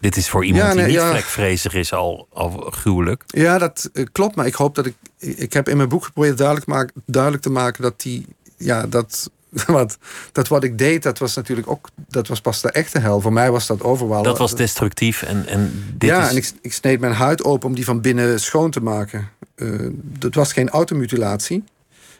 [0.00, 1.10] Dit is voor iemand Ja, nee, die niet ja.
[1.10, 3.22] vlekvrezig is al, al gruwelijk.
[3.26, 4.34] Ja, dat eh, klopt.
[4.34, 4.94] Maar ik hoop dat ik.
[5.18, 8.26] Ik heb in mijn boek geprobeerd duidelijk, maak, duidelijk te maken dat die.
[8.56, 9.30] Ja, dat.
[9.66, 9.98] Wat,
[10.32, 11.88] dat wat ik deed, dat was natuurlijk ook.
[12.08, 13.20] Dat was pas de echte hel.
[13.20, 14.22] Voor mij was dat overal.
[14.22, 16.30] Dat was destructief en, en dit ja, is...
[16.30, 19.28] en ik, ik sneed mijn huid open om die van binnen schoon te maken.
[19.54, 21.64] Eh, dat was geen automutilatie.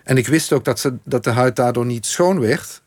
[0.04, 2.82] En ik wist ook dat, ze, dat de huid daardoor niet schoon werd.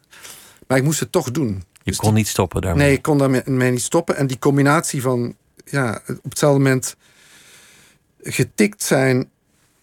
[0.68, 1.64] Maar ik moest het toch doen.
[1.84, 2.86] Je Dus kon niet stoppen daarmee.
[2.86, 4.16] Nee, ik kon daarmee niet stoppen.
[4.16, 6.96] En die combinatie van ja, op hetzelfde moment
[8.22, 9.30] getikt zijn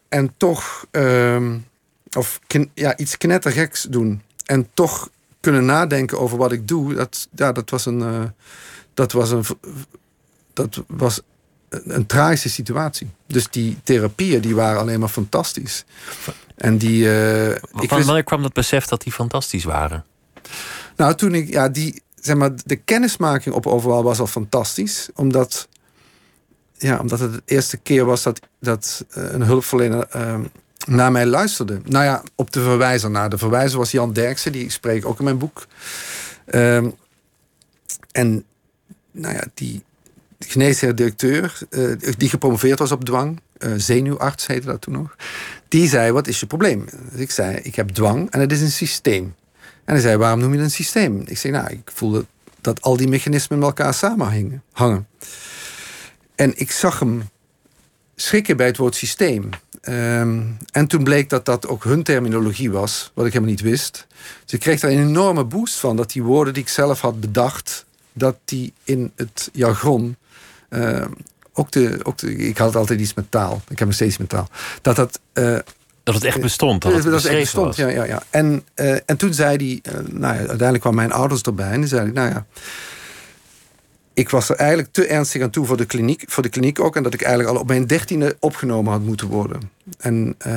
[0.08, 1.56] en toch ehm,
[2.16, 2.40] of
[2.74, 7.70] ja, iets knettergeks doen en toch kunnen nadenken over wat ik doe, dat, ja, dat
[7.70, 8.22] was een eh,
[8.94, 9.44] dat was een
[10.52, 11.20] dat was
[11.68, 13.10] een, een tragische situatie.
[13.26, 15.84] Dus die therapieën die waren alleen maar fantastisch.
[16.56, 20.04] En die eh, ik Van, wist- wanneer kwam dat besef dat die fantastisch waren?
[20.98, 25.08] Nou, toen ik, ja, die, zeg maar, de kennismaking op overal was al fantastisch.
[25.14, 25.68] Omdat,
[26.76, 30.40] ja, omdat het de eerste keer was dat, dat eh, een hulpverlener eh,
[30.86, 31.80] naar mij luisterde.
[31.84, 33.30] Nou ja, op de verwijzer naar.
[33.30, 35.66] De verwijzer was Jan Derksen, die spreek ook in mijn boek.
[36.44, 36.90] Ehm,
[38.12, 38.44] en,
[39.10, 39.82] nou ja, die
[40.38, 45.16] geneesheer-directeur, eh, die gepromoveerd was op dwang, eh, zenuwarts heette dat toen nog,
[45.68, 46.84] die zei: Wat is je probleem?
[47.10, 49.34] Dus ik zei: Ik heb dwang en het is een systeem.
[49.88, 51.22] En hij zei, waarom noem je het een systeem?
[51.26, 52.26] Ik zei, nou, ik voelde
[52.60, 54.62] dat al die mechanismen met elkaar samenhangen.
[54.72, 55.06] Hangen.
[56.34, 57.28] En ik zag hem
[58.16, 59.48] schrikken bij het woord systeem.
[59.80, 64.06] Ehm, en toen bleek dat dat ook hun terminologie was, wat ik helemaal niet wist.
[64.46, 67.84] Ik kreeg daar een enorme boost van, dat die woorden die ik zelf had bedacht,
[68.12, 70.16] dat die in het jargon,
[70.68, 71.10] ehm,
[71.52, 74.28] ook de, ook de, ik had altijd iets met taal, ik heb nog steeds met
[74.28, 74.48] taal,
[74.82, 75.58] dat dat eh,
[76.12, 78.22] Dat het echt bestond, dat het dat is echt bestond, ja, ja, ja.
[78.30, 81.70] En, eh, en toen zei hij, eh, nou ja, uiteindelijk kwamen mijn ouders erbij.
[81.70, 82.46] En die zei hij, nou ja,
[84.14, 86.96] ik was er eigenlijk te ernstig aan toe voor de kliniek, voor de kliniek ook.
[86.96, 89.60] En dat ik eigenlijk al op mijn dertiende opgenomen had moeten worden.
[89.98, 90.52] En eh,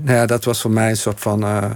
[0.00, 1.42] nou ja, dat was voor mij een soort van...
[1.42, 1.70] eh,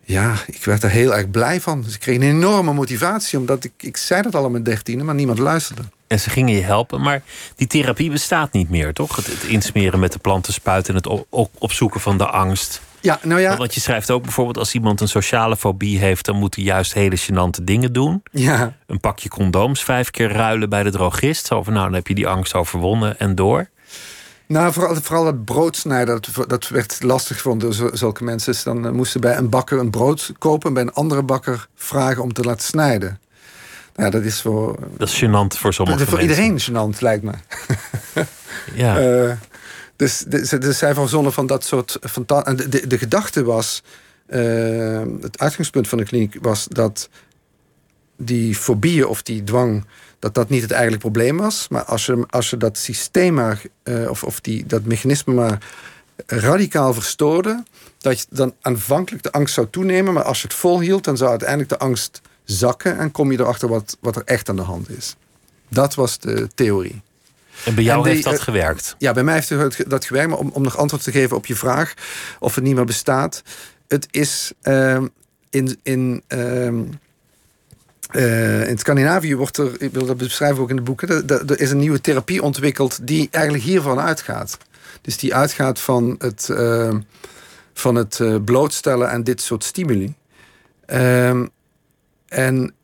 [0.00, 1.82] ja, ik werd er heel erg blij van.
[1.82, 3.38] Dus ik kreeg een enorme motivatie.
[3.38, 5.82] Omdat ik, ik zei dat al op mijn dertiende, maar niemand luisterde.
[6.10, 7.22] En ze gingen je helpen, maar
[7.56, 9.16] die therapie bestaat niet meer, toch?
[9.16, 12.80] Het, het insmeren met de plantenspuit en het op, op- opzoeken van de angst.
[13.00, 16.36] Ja, nou ja, Want je schrijft ook bijvoorbeeld als iemand een sociale fobie heeft, dan
[16.36, 18.22] moet hij juist hele gênante dingen doen.
[18.32, 21.46] ja, Een pakje condooms vijf keer ruilen bij de drogist.
[21.46, 23.68] Zo van, nou, dan heb je die angst overwonnen en door.
[24.46, 28.52] Nou, vooral, vooral het broodsnijden, dat, dat werd lastig gevonden door zulke mensen.
[28.52, 31.68] Dus dan eh, moesten bij een bakker een brood kopen en bij een andere bakker
[31.74, 33.20] vragen om te laten snijden.
[34.00, 36.44] Ja, dat is voor, Dat is gênant voor sommige dat is voor mensen.
[36.44, 37.32] iedereen gênant, lijkt me.
[38.74, 38.98] Ja.
[39.28, 39.32] Eh,
[39.96, 41.98] dus ze dus zij verzonnen van dat soort...
[42.00, 43.82] fanta- de, de gedachte was...
[44.26, 47.08] eh, het uitgangspunt van de kliniek was dat
[48.16, 49.84] die fobieën of die dwang...
[50.18, 51.66] dat dat niet het eigenlijk probleem was.
[51.68, 53.62] Maar als je, als je dat systeem maar...
[53.82, 55.58] eh, of, of die, dat mechanisme maar
[56.26, 57.62] radicaal verstoorde...
[57.98, 60.12] dat je dan aanvankelijk de angst zou toenemen...
[60.14, 62.20] maar als je het volhield, dan zou uiteindelijk de angst
[62.52, 62.98] zakken...
[62.98, 65.16] en kom je erachter wat, wat er echt aan de hand is.
[65.68, 67.02] Dat was de theorie.
[67.64, 68.94] en bij jou en die, heeft dat eh, gewerkt.
[68.98, 70.28] Ja, bij mij heeft het- dat gewerkt.
[70.30, 71.94] Maar om, om nog antwoord te geven op je vraag
[72.38, 73.42] of het niet meer bestaat.
[73.88, 75.06] Het is ehm,
[75.50, 76.22] in, in,
[78.10, 81.70] eh, in Scandinavië wordt er, ik wil dat beschrijven ook in de boeken, er, is
[81.70, 84.58] een nieuwe therapie ontwikkeld die eigenlijk hiervan uitgaat.
[85.00, 87.00] Dus die uitgaat van het, ehm,
[87.72, 90.14] van het eh, blootstellen aan dit soort stimuli.
[92.30, 92.74] En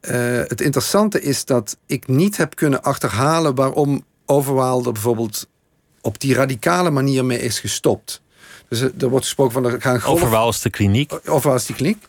[0.00, 5.48] eh, het interessante is dat ik niet heb kunnen achterhalen waarom Overwaal er bijvoorbeeld
[6.00, 8.22] op die radicale manier mee is gestopt.
[8.68, 10.16] Dus er wordt gesproken van er gaan golf...
[10.20, 11.12] Overwaal is de kliniek.
[11.24, 12.04] Overwaal is die kliniek.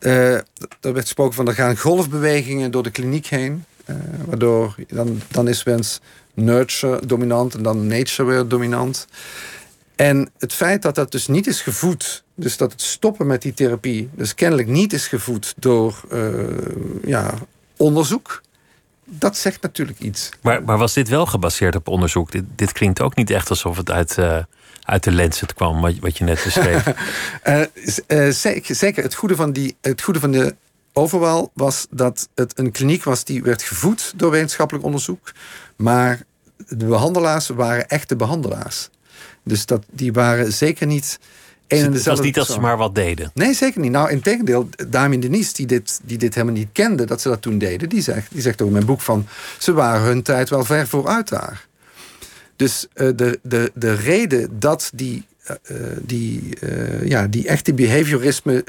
[0.00, 0.44] Uh, er
[0.80, 3.64] werd gesproken van er gaan golfbewegingen door de kliniek heen.
[3.86, 6.00] Uh, waardoor dan, dan is wens
[6.34, 9.06] nurture dominant en dan nature weer dominant.
[9.96, 13.54] En het feit dat dat dus niet is gevoed, dus dat het stoppen met die
[13.54, 16.44] therapie, dus kennelijk niet is gevoed door uh,
[17.04, 17.34] ja,
[17.76, 18.42] onderzoek,
[19.04, 20.30] dat zegt natuurlijk iets.
[20.42, 22.32] Maar, maar was dit wel gebaseerd op onderzoek?
[22.32, 24.38] Dit, dit klinkt ook niet echt alsof het uit, uh,
[24.82, 26.86] uit de Lancet kwam, wat, wat je net beschreef.
[27.44, 27.62] uh,
[28.08, 28.30] uh,
[28.66, 29.02] zeker.
[29.02, 30.54] Het goede van, die, het goede van de
[30.92, 35.32] overwal was dat het een kliniek was die werd gevoed door wetenschappelijk onderzoek.
[35.76, 36.22] Maar
[36.68, 38.88] de behandelaars waren echte behandelaars.
[39.42, 41.18] Dus dat, die waren zeker niet
[41.66, 43.30] en Het was niet dat ze maar wat deden.
[43.34, 43.90] Nee, zeker niet.
[43.90, 47.42] Nou, in tegendeel, Damien Denise, die dit, die dit helemaal niet kende, dat ze dat
[47.42, 49.26] toen deden, die zegt, die zegt ook in mijn boek van,
[49.58, 51.66] ze waren hun tijd wel ver vooruit daar.
[52.56, 55.26] Dus uh, de, de, de reden dat die,
[55.70, 58.64] uh, die, uh, ja, die echte behaviorisme,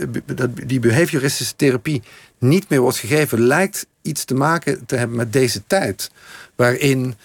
[0.65, 2.01] die behavioristische therapie
[2.37, 6.11] niet meer wordt gegeven, lijkt iets te maken te hebben met deze tijd.
[6.55, 7.15] Waarin,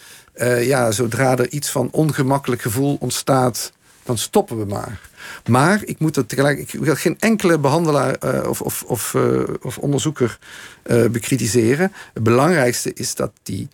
[0.60, 3.72] ja, zodra er iets van ongemakkelijk gevoel ontstaat,
[4.02, 5.00] dan stoppen we maar.
[5.46, 6.58] Maar ik moet dat tegelijk.
[6.58, 10.38] Ik wil geen enkele behandelaar uh, of, of, of, uh, of, onderzoeker
[10.86, 11.92] uh, bekritiseren.
[12.14, 13.68] Het belangrijkste is dat, die,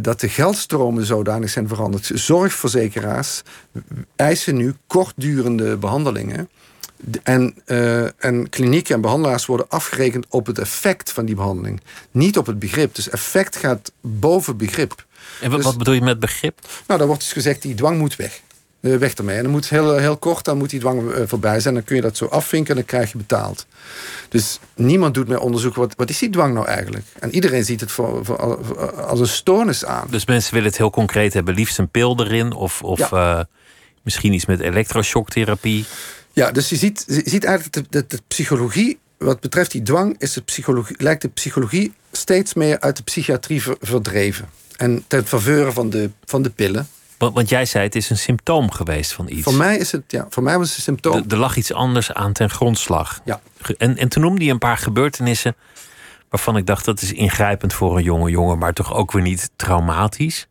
[0.00, 2.10] dat de geldstromen zodanig zijn veranderd.
[2.14, 3.42] Zorgverzekeraars
[4.16, 6.48] eisen nu kortdurende behandelingen.
[7.22, 7.54] En,
[8.18, 11.80] en klinieken en behandelaars worden afgerekend op het effect van die behandeling.
[12.10, 12.94] Niet op het begrip.
[12.94, 15.06] Dus effect gaat boven begrip.
[15.40, 16.60] En wat, dus, wat bedoel je met begrip?
[16.86, 18.40] Nou, dan wordt dus gezegd, die dwang moet weg.
[18.80, 19.36] Uh, weg ermee.
[19.36, 21.74] En dan moet heel, heel kort, dan moet die dwang uh, voorbij zijn.
[21.74, 23.66] Dan kun je dat zo afvinken en dan krijg je betaald.
[24.28, 25.74] Dus niemand doet meer onderzoek.
[25.74, 27.04] Wat, wat is die dwang nou eigenlijk?
[27.18, 28.38] En iedereen ziet het voor, voor,
[29.02, 30.06] als een stoornis aan.
[30.10, 31.54] Dus mensen willen het heel concreet hebben.
[31.54, 32.52] Liefst een pil erin.
[32.52, 33.38] Of, of ja.
[33.38, 33.44] uh,
[34.02, 35.84] misschien iets met elektroshocktherapie.
[36.32, 38.98] Ja, dus je ziet, je ziet eigenlijk de, de, de psychologie...
[39.18, 43.62] Wat betreft die dwang is de psychologie, lijkt de psychologie steeds meer uit de psychiatrie
[43.80, 44.48] verdreven.
[44.76, 46.88] En ten faveur van de, van de pillen.
[47.18, 49.42] Want, want, jij zei het is een symptoom geweest van iets.
[49.42, 51.24] Voor mij is het, ja, voor mij was het een symptoom.
[51.28, 53.20] Er lag iets anders aan ten grondslag.
[53.24, 53.40] Ja.
[53.78, 55.56] En, en toen noemde je een paar gebeurtenissen
[56.28, 59.50] waarvan ik dacht dat is ingrijpend voor een jonge jongen, maar toch ook weer niet
[59.56, 60.48] traumatisch.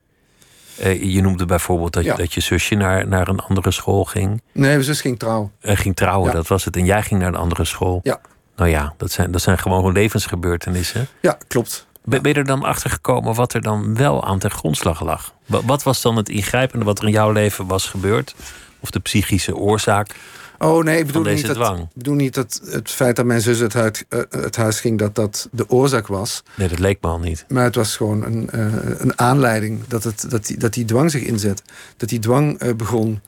[0.80, 2.16] Uh, je noemde bijvoorbeeld dat, ja.
[2.16, 4.30] dat je zusje naar, naar een andere school ging.
[4.30, 5.52] Nee, mijn zus ging trouwen.
[5.62, 6.36] Uh, ging trouwen, ja.
[6.36, 6.76] dat was het.
[6.76, 8.00] En jij ging naar een andere school.
[8.04, 8.20] Ja.
[8.56, 11.08] Nou ja, dat zijn, dat zijn gewoon levensgebeurtenissen.
[11.22, 11.87] Ja, klopt.
[12.10, 15.34] Ben je er dan achter gekomen wat er dan wel aan ten grondslag lag?
[15.46, 18.36] Wat was dan het ingrijpende wat er in jouw leven was gebeurd?
[18.80, 20.16] Of de psychische oorzaak?
[20.60, 21.78] Oh nee, ik bedoel, deze niet, dwang?
[21.78, 24.80] dat, ik bedoel niet dat het feit dat mijn zus het, huid, uh, het huis
[24.80, 26.44] ging, dat dat de oorzaak was.
[26.56, 27.46] Nee, dat leek me al niet.
[27.48, 31.12] Maar het was gewoon een, uh, een aanleiding dat, het, dat, die, dat die dwang
[31.12, 31.62] zich inzet.
[31.98, 33.22] Dat die dwang uh, begon.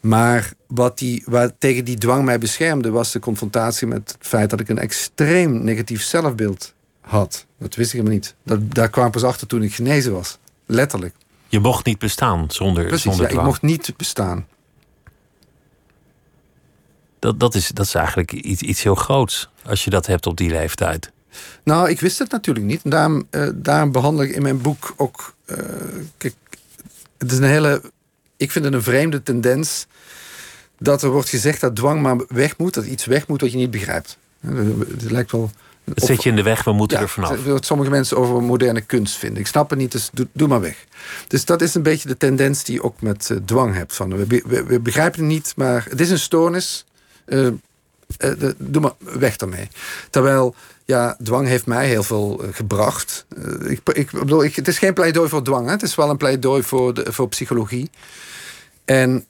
[0.00, 4.50] Maar wat, die, wat tegen die dwang mij beschermde, was de confrontatie met het feit
[4.50, 7.46] dat ik een extreem negatief zelfbeeld had.
[7.62, 8.34] Dat wist ik helemaal niet.
[8.42, 10.38] Dat, daar kwam pas achter toen ik genezen was.
[10.66, 11.14] Letterlijk.
[11.48, 14.46] Je mocht niet bestaan zonder, Precies, zonder ja, ik mocht niet bestaan.
[17.18, 20.36] Dat, dat, is, dat is eigenlijk iets, iets heel groots als je dat hebt op
[20.36, 21.10] die leeftijd.
[21.62, 22.80] Nou, ik wist het natuurlijk niet.
[22.84, 25.34] Daarom, uh, daarom behandel ik in mijn boek ook.
[25.46, 25.56] Uh,
[26.16, 26.34] kijk,
[27.18, 27.82] het is een hele.
[28.36, 29.86] Ik vind het een vreemde tendens.
[30.78, 32.74] Dat er wordt gezegd dat dwang maar weg moet.
[32.74, 34.18] Dat iets weg moet wat je niet begrijpt.
[34.40, 35.50] Het lijkt wel.
[35.84, 37.44] Het zit je in de weg, we moeten ja, er vanaf.
[37.44, 39.40] Wat sommige mensen over moderne kunst vinden.
[39.40, 40.86] Ik snap het niet, dus doe, doe maar weg.
[41.28, 43.94] Dus dat is een beetje de tendens die je ook met uh, dwang hebt.
[43.94, 46.84] Van, we, we, we, begrijpen het niet, maar het is een stoornis.
[47.26, 47.50] Uh, uh,
[48.18, 49.68] de, doe maar weg daarmee.
[50.10, 53.26] Terwijl, ja, dwang heeft mij heel veel gebracht.
[53.66, 55.66] ik, ik bedoel, ik, het is geen pleidooi voor dwang.
[55.66, 55.72] Hè?
[55.72, 57.90] Het is wel een pleidooi voor, de, voor psychologie.
[58.84, 59.26] En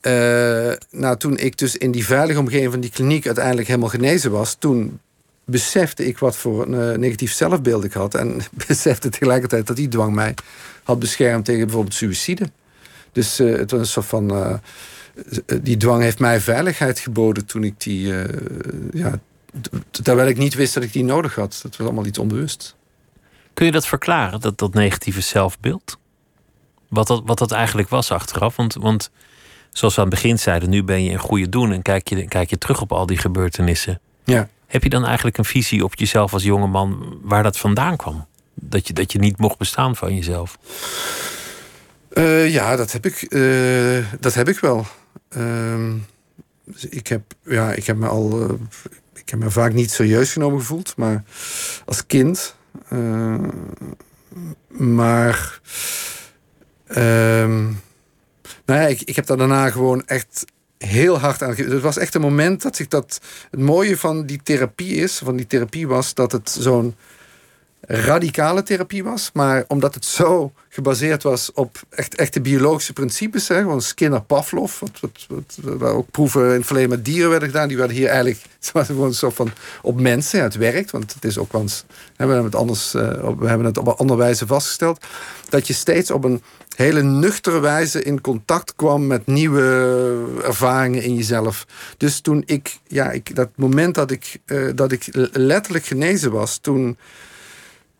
[0.90, 4.54] nou, toen ik dus in die veilige omgeving van die kliniek uiteindelijk helemaal genezen was,
[4.58, 5.00] toen
[5.44, 8.14] besefte ik wat voor een uh, negatief zelfbeeld ik had.
[8.14, 10.34] En besefte tegelijkertijd dat die dwang mij
[10.82, 12.50] had beschermd tegen bijvoorbeeld suïcide.
[13.12, 14.32] Dus uh, het was een soort van.
[14.36, 14.54] Uh,
[15.62, 18.14] die dwang heeft mij veiligheid geboden toen ik die.
[18.92, 19.20] ja,
[19.90, 21.60] terwijl ik niet wist dat ik die nodig had.
[21.62, 22.76] Dat was allemaal iets onbewust.
[23.54, 25.98] Kun je dat verklaren, dat, dat negatieve zelfbeeld?
[26.88, 28.56] Wat dat, wat dat eigenlijk was achteraf?
[28.56, 29.10] Want, want
[29.70, 32.28] zoals we aan het begin zeiden, nu ben je in goede doen en kijk je,
[32.28, 34.00] kijk je terug op al die gebeurtenissen.
[34.24, 34.48] Ja.
[34.72, 38.26] Heb je dan eigenlijk een visie op jezelf als jongeman waar dat vandaan kwam?
[38.54, 40.58] Dat je, dat je niet mocht bestaan van jezelf?
[42.12, 44.86] Uh, ja, dat heb ik, uh, dat heb ik wel.
[45.36, 45.92] Uh,
[46.90, 48.50] ik, heb, ja, ik heb me al.
[49.14, 51.24] ik heb me vaak niet serieus genomen gevoeld, maar
[51.84, 52.56] als kind.
[54.68, 55.60] Maar.
[56.86, 57.62] Ehm,
[58.64, 60.44] nou ja, ik, ik heb daar daarna gewoon echt
[60.86, 61.54] heel hard aan.
[61.54, 63.20] Het was echt een moment dat ik dat.
[63.50, 66.94] Het mooie van die therapie is, van die therapie was dat het zo'n
[67.86, 69.30] radicale therapie was.
[69.32, 73.48] Maar omdat het zo gebaseerd was op echt, echte biologische principes.
[73.48, 74.78] Hè, gewoon Skinner Pavlov.
[74.78, 77.68] Wat, wat, wat, waar ook proeven in het verleden met dieren werden gedaan.
[77.68, 78.40] Die werden hier eigenlijk
[78.72, 79.50] gewoon soort van
[79.82, 80.42] op mensen.
[80.42, 81.84] Het werkt, want het is ook wel eens.
[81.88, 82.94] We hebben het anders.
[82.94, 83.02] Uh,
[83.38, 85.04] we hebben het op een andere wijze vastgesteld.
[85.48, 86.42] Dat je steeds op een
[86.76, 89.60] hele nuchtere wijze in contact kwam met nieuwe
[90.42, 91.66] ervaringen in jezelf.
[91.96, 96.58] Dus toen ik, ja, ik, dat moment dat ik, uh, dat ik letterlijk genezen was,
[96.58, 96.96] toen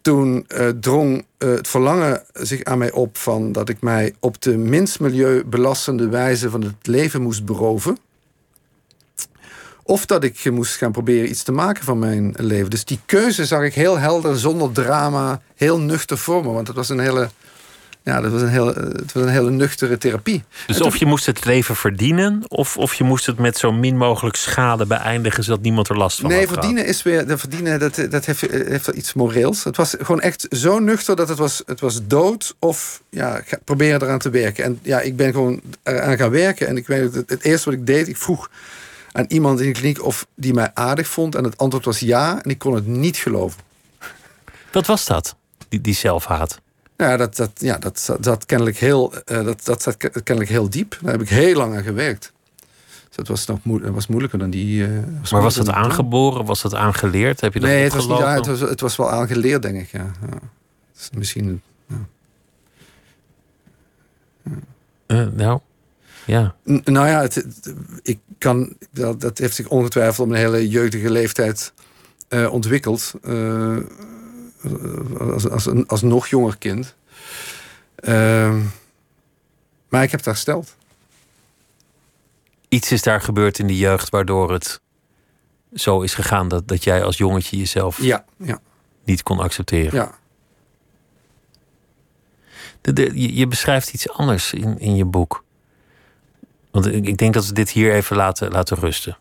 [0.02, 4.42] toen uh, drong uh, het verlangen zich aan mij op van dat ik mij op
[4.42, 7.98] de minst milieubelastende wijze van het leven moest beroven.
[9.82, 12.70] Of dat ik moest gaan proberen iets te maken van mijn leven.
[12.70, 16.52] Dus die keuze zag ik heel helder, zonder drama, heel nuchter voor me.
[16.52, 17.30] Want het was een hele
[18.04, 20.44] ja, dat was een, heel, het was een hele nuchtere therapie.
[20.66, 23.96] Dus of je moest het leven verdienen, of, of je moest het met zo min
[23.96, 27.26] mogelijk schade beëindigen, zodat niemand er last van nee, verdienen is weer.
[27.26, 29.64] De verdienen, dat, dat heeft, heeft iets moreels.
[29.64, 34.02] Het was gewoon echt zo nuchter dat het was, het was dood of ja, proberen
[34.02, 34.64] eraan te werken.
[34.64, 36.66] En ja, ik ben gewoon eraan gaan werken.
[36.68, 38.50] En ik weet het, het eerste wat ik deed, ik vroeg
[39.12, 41.34] aan iemand in de kliniek of die mij aardig vond.
[41.34, 42.42] En het antwoord was ja.
[42.42, 43.60] En ik kon het niet geloven.
[44.72, 45.36] Wat was dat,
[45.68, 46.60] die, die zelfhaat?
[47.02, 50.98] Ja, dat, dat, ja, dat, dat, kennelijk heel, uh, dat, dat zat kennelijk heel diep.
[51.02, 52.32] Daar heb ik heel lang aan gewerkt.
[53.06, 53.58] Dus dat was nog
[53.92, 54.88] was moeilijker dan die.
[54.88, 56.44] Uh, was maar was dat aangeboren?
[56.44, 57.40] Was dat aangeleerd?
[57.40, 59.76] Heb je dat nee, het was, niet, ja, het, was, het was wel aangeleerd, denk
[59.76, 59.90] ik.
[59.90, 60.10] Ja.
[60.30, 60.38] ja.
[60.92, 61.62] Dus misschien.
[61.86, 61.96] Ja.
[65.06, 65.60] Uh, nou,
[66.26, 66.54] ja.
[66.64, 67.46] N nou ja, het,
[68.02, 71.72] ik kan, dat, dat heeft zich ongetwijfeld op een hele jeugdige leeftijd
[72.28, 73.12] uh, ontwikkeld.
[75.18, 76.94] Als, als, een, als nog jonger kind.
[78.00, 78.56] Uh,
[79.88, 80.76] maar ik heb het hersteld.
[82.68, 84.80] Iets is daar gebeurd in de jeugd waardoor het
[85.74, 88.60] zo is gegaan dat, dat jij als jongetje jezelf ja, ja.
[89.04, 89.94] niet kon accepteren.
[89.94, 90.14] Ja.
[92.80, 95.44] De, de, je, je, beschrijft iets anders in, in je boek.
[96.70, 99.16] Want ik, ik denk dat we dit hier even laten, laten rusten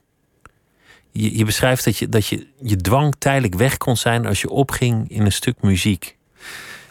[1.11, 4.49] je, je beschrijft dat je, dat je je dwang tijdelijk weg kon zijn als je
[4.49, 6.17] opging in een stuk muziek.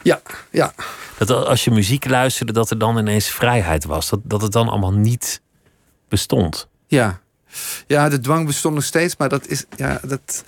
[0.02, 0.74] Ja, ja.
[1.18, 4.08] Dat als je muziek luisterde, dat er dan ineens vrijheid was.
[4.08, 5.40] Dat, dat het dan allemaal niet
[6.08, 6.68] bestond.
[6.86, 7.20] Ja.
[7.86, 9.64] ja, de dwang bestond nog steeds, maar dat is.
[9.76, 10.44] Ja, dat,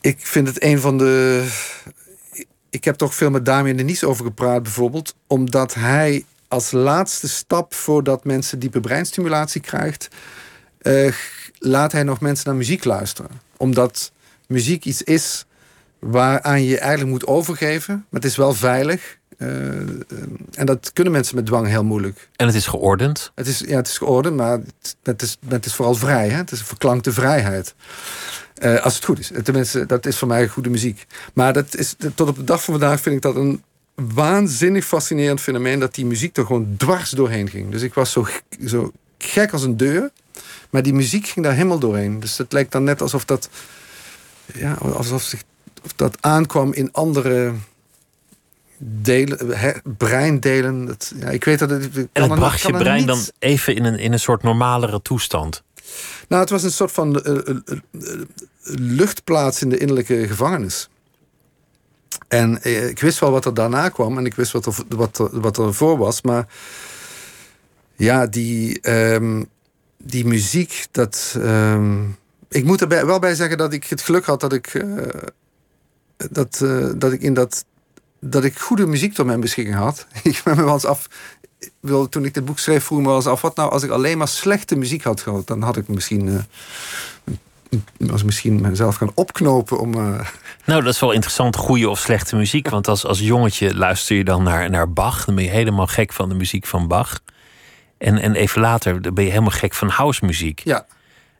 [0.00, 1.46] ik vind het een van de.
[2.70, 7.28] Ik heb toch veel met Damien de Nies over gepraat, bijvoorbeeld, omdat hij als laatste
[7.28, 10.08] stap voordat mensen diepe breinstimulatie krijgt,
[10.82, 11.14] uh,
[11.58, 13.30] laat hij nog mensen naar muziek luisteren.
[13.56, 14.12] Omdat
[14.46, 15.44] muziek iets is
[15.98, 17.94] waaraan je eigenlijk moet overgeven.
[17.94, 19.16] Maar het is wel veilig.
[19.38, 19.48] Uh,
[20.54, 22.28] en dat kunnen mensen met dwang heel moeilijk.
[22.36, 23.32] En het is geordend?
[23.34, 24.60] Het is, ja, het is geordend, maar
[25.02, 26.28] het, is, het is vooral vrij.
[26.28, 26.36] Hè?
[26.36, 27.74] Het is een verklankte vrijheid.
[28.62, 29.30] Uh, als het goed is.
[29.42, 31.06] Tenminste, dat is voor mij goede muziek.
[31.32, 33.62] Maar dat is, tot op de dag van vandaag vind ik dat een
[33.94, 35.78] waanzinnig fascinerend fenomeen...
[35.78, 37.70] dat die muziek er gewoon dwars doorheen ging.
[37.70, 38.26] Dus ik was zo,
[38.66, 40.10] zo gek als een deur.
[40.70, 42.20] Maar die muziek ging daar helemaal doorheen.
[42.20, 43.48] Dus het lijkt dan net alsof dat,
[44.54, 45.42] ja, alsof zich,
[45.84, 47.52] of dat aankwam in andere
[48.78, 49.38] delen,
[49.96, 50.84] breindelen.
[50.84, 53.98] Dat, ja, ik weet dat het, en het bracht je brein dan even in een,
[53.98, 55.62] in een soort normalere toestand?
[56.28, 58.20] Nou, het was een soort van uh, uh,
[58.64, 60.88] luchtplaats in de innerlijke gevangenis.
[62.28, 65.40] En ik wist wel wat er daarna kwam en ik wist wat er, wat er,
[65.40, 66.46] wat er voor was, maar
[67.96, 69.48] ja, die, um,
[69.98, 71.34] die muziek, dat.
[71.36, 72.16] Um,
[72.48, 74.74] ik moet er wel bij zeggen dat ik het geluk had dat ik.
[74.74, 75.06] Uh,
[76.30, 77.64] dat, uh, dat ik in dat.
[78.20, 80.06] Dat ik goede muziek tot mijn beschikking had.
[80.22, 81.08] ik ben me wel eens af.
[81.80, 83.40] Wil, toen ik dit boek schreef, vroeg me wel eens af.
[83.40, 85.46] Wat nou als ik alleen maar slechte muziek had gehad?
[85.46, 86.26] Dan had ik misschien.
[86.26, 86.38] Uh,
[87.96, 89.94] was misschien mezelf gaan opknopen om.
[90.64, 92.68] Nou, dat is wel interessant, goede of slechte muziek.
[92.68, 95.24] Want als, als jongetje luister je dan naar, naar Bach.
[95.24, 97.20] Dan ben je helemaal gek van de muziek van Bach.
[97.98, 100.60] En, en even later ben je helemaal gek van house muziek.
[100.64, 100.86] Ja.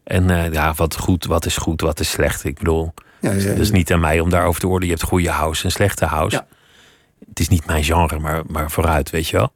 [0.04, 2.44] En uh, ja, wat goed, wat is goed, wat is slecht.
[2.44, 3.48] Ik bedoel, ja, ja, ja.
[3.48, 4.88] het is niet aan mij om daarover te worden.
[4.88, 6.36] Je hebt goede house en slechte house.
[6.36, 6.46] Ja.
[7.28, 9.52] Het is niet mijn genre, maar, maar vooruit, weet je wel.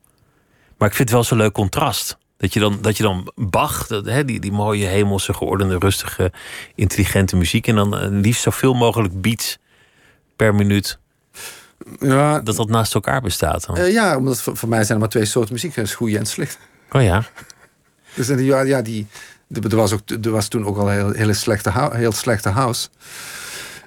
[0.79, 2.19] Maar ik vind het wel zo'n leuk contrast.
[2.37, 6.33] Dat je dan, dat je dan Bach, dat, hè, die, die mooie hemelse, geordende, rustige,
[6.75, 7.67] intelligente muziek.
[7.67, 9.59] En dan uh, liefst zoveel mogelijk beats
[10.37, 10.99] per minuut.
[12.01, 13.67] Ja, dat dat naast elkaar bestaat.
[13.67, 13.79] Dan.
[13.79, 16.59] Uh, ja, omdat voor, voor, mij zijn er maar twee soorten muziek: goede en slecht.
[16.93, 17.25] Oh ja.
[18.15, 19.07] Dus die, ja, die,
[19.49, 22.89] Er was, ook, er was toen ook al heel, hele slechte, heel slechte house.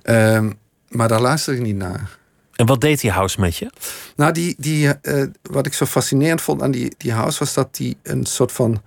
[0.02, 0.52] Ehm,
[0.90, 2.18] maar daar luisterde ik niet naar.
[2.56, 3.70] En wat deed die house met je?
[4.16, 7.76] Nou, die, die, uh, wat ik zo fascinerend vond aan die, die house was dat
[7.76, 8.82] die een soort van.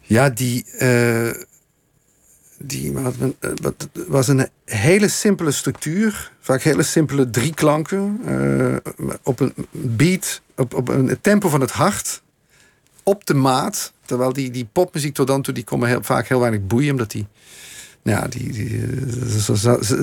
[0.00, 0.64] Ja, die.
[0.78, 1.30] Uh,
[2.62, 2.92] die
[3.62, 6.32] wat, was een hele simpele structuur.
[6.40, 8.20] Vaak hele simpele drie klanken.
[8.26, 8.76] Uh,
[9.22, 12.22] op een beat, op, op een tempo van het hart.
[13.02, 13.92] Op de maat.
[14.04, 16.90] Terwijl die, die popmuziek tot dan toe, die kon me heel, vaak heel weinig boeien.
[16.90, 17.26] Omdat die.
[18.02, 18.80] Nou ja, die, die,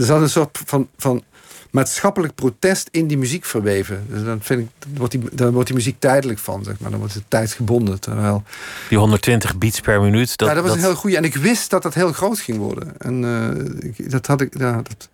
[0.07, 1.23] had een soort van, van
[1.71, 4.05] maatschappelijk protest in die muziek verweven.
[4.09, 6.89] Dus dan, vind ik, dan, wordt die, dan wordt die muziek tijdelijk van, zeg maar.
[6.89, 7.99] Dan wordt het tijdsgebonden.
[7.99, 8.43] Terwijl...
[8.89, 10.37] Die 120 beats per minuut.
[10.37, 11.17] Dat, ja, dat was een heel goede.
[11.17, 12.93] En ik wist dat dat heel groot ging worden.
[12.97, 14.57] En uh, dat had ik.
[14.57, 15.09] Ja, dat...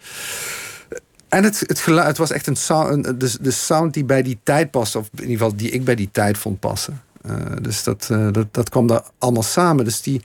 [1.29, 4.39] En het, het geluid het was echt een sound, de, de sound die bij die
[4.43, 4.97] tijd paste.
[4.97, 7.01] Of in ieder geval die ik bij die tijd vond passen.
[7.25, 9.85] Uh, dus dat, uh, dat, dat kwam daar allemaal samen.
[9.85, 10.21] Dus die.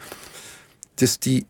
[0.95, 1.47] Dus die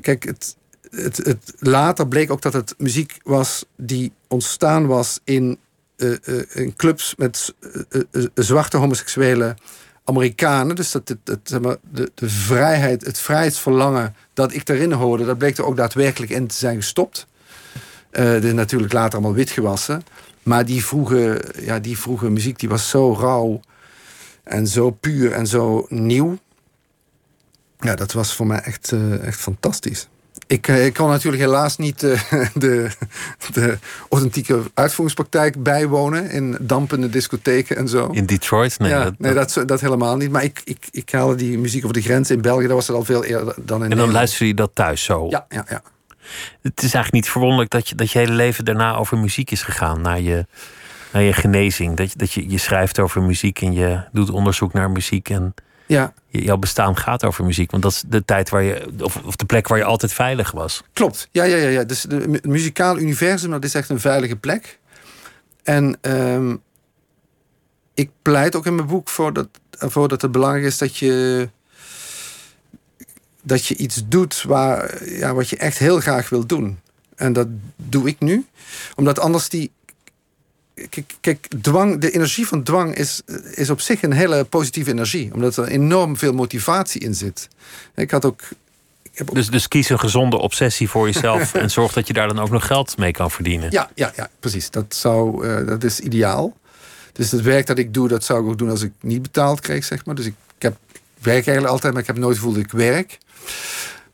[0.00, 0.56] kijk, het,
[0.90, 5.58] het, het, later bleek ook dat het muziek was die ontstaan was in,
[5.96, 6.16] uh,
[6.52, 7.54] in clubs met
[8.34, 9.56] zwarte homoseksuele
[10.04, 10.76] Amerikanen.
[10.76, 15.38] Dus dat het, zeg maar, de, de vrijheid, het vrijheidsverlangen dat ik daarin hoorde, dat
[15.38, 17.26] bleek er ook daadwerkelijk in te zijn gestopt.
[18.12, 20.02] Uh, natuurlijk later allemaal wit gewassen.
[20.42, 23.60] Maar die vroege, ja, die vroege muziek die was zo rauw
[24.50, 26.38] en zo puur en zo nieuw.
[27.80, 28.92] Ja, dat was voor mij echt,
[29.22, 30.08] echt fantastisch.
[30.46, 32.20] Ik, eh, ik kon natuurlijk helaas niet uh,
[32.54, 32.90] de,
[33.52, 33.78] de
[34.08, 38.06] authentieke uitvoeringspraktijk bijwonen in dampende discotheken en zo.
[38.06, 38.78] In Detroit?
[38.78, 40.30] Nee, ja, dat, nee dat, dat, helemaal niet.
[40.30, 42.96] Maar ik, ik, ik haalde die muziek over de grens in België, dat was het
[42.96, 45.26] al veel eerder dan in En dan luister je dat thuis zo?
[45.28, 45.82] Ja, ja, ja.
[46.62, 49.62] Het is eigenlijk niet verwonderlijk dat je, dat je hele leven daarna over muziek is
[49.62, 50.46] gegaan, naar je,
[51.12, 51.96] naar je genezing.
[51.96, 55.54] Dat je, dat je, je schrijft over muziek en je doet onderzoek naar muziek en
[55.90, 56.12] ja.
[56.28, 57.70] Jouw bestaan gaat over muziek.
[57.70, 60.50] Want dat is de tijd waar je, of, of de plek waar je altijd veilig
[60.50, 60.82] was.
[60.92, 61.28] Klopt.
[61.30, 61.68] Ja, ja, ja.
[61.68, 61.84] ja.
[61.84, 64.78] Dus het muzikale universum, dat is echt een veilige plek.
[65.62, 66.62] En um,
[67.94, 71.48] ik pleit ook in mijn boek voor dat, voor dat het belangrijk is dat je.
[73.42, 76.78] dat je iets doet waar, ja, wat je echt heel graag wil doen.
[77.16, 77.46] En dat
[77.76, 78.46] doe ik nu.
[78.94, 79.70] Omdat anders die
[80.88, 83.22] kijk, kijk, dwang, de energie van dwang is,
[83.54, 85.34] is op zich een hele positieve energie.
[85.34, 87.48] Omdat er enorm veel motivatie in zit.
[87.94, 88.40] Ik had ook.
[89.32, 92.50] Dus, dus kies een gezonde obsessie voor jezelf en zorg dat je daar dan ook
[92.50, 93.70] nog geld mee kan verdienen.
[93.70, 94.70] Ja, ja, ja precies.
[94.70, 96.56] Dat, zou, uh, dat is ideaal.
[97.12, 99.60] Dus het werk dat ik doe, dat zou ik ook doen als ik niet betaald
[99.60, 100.14] kreeg, zeg maar.
[100.14, 102.72] Dus ik, ik heb, ik werk eigenlijk altijd, maar ik heb nooit gevoeld dat ik
[102.72, 103.18] werk.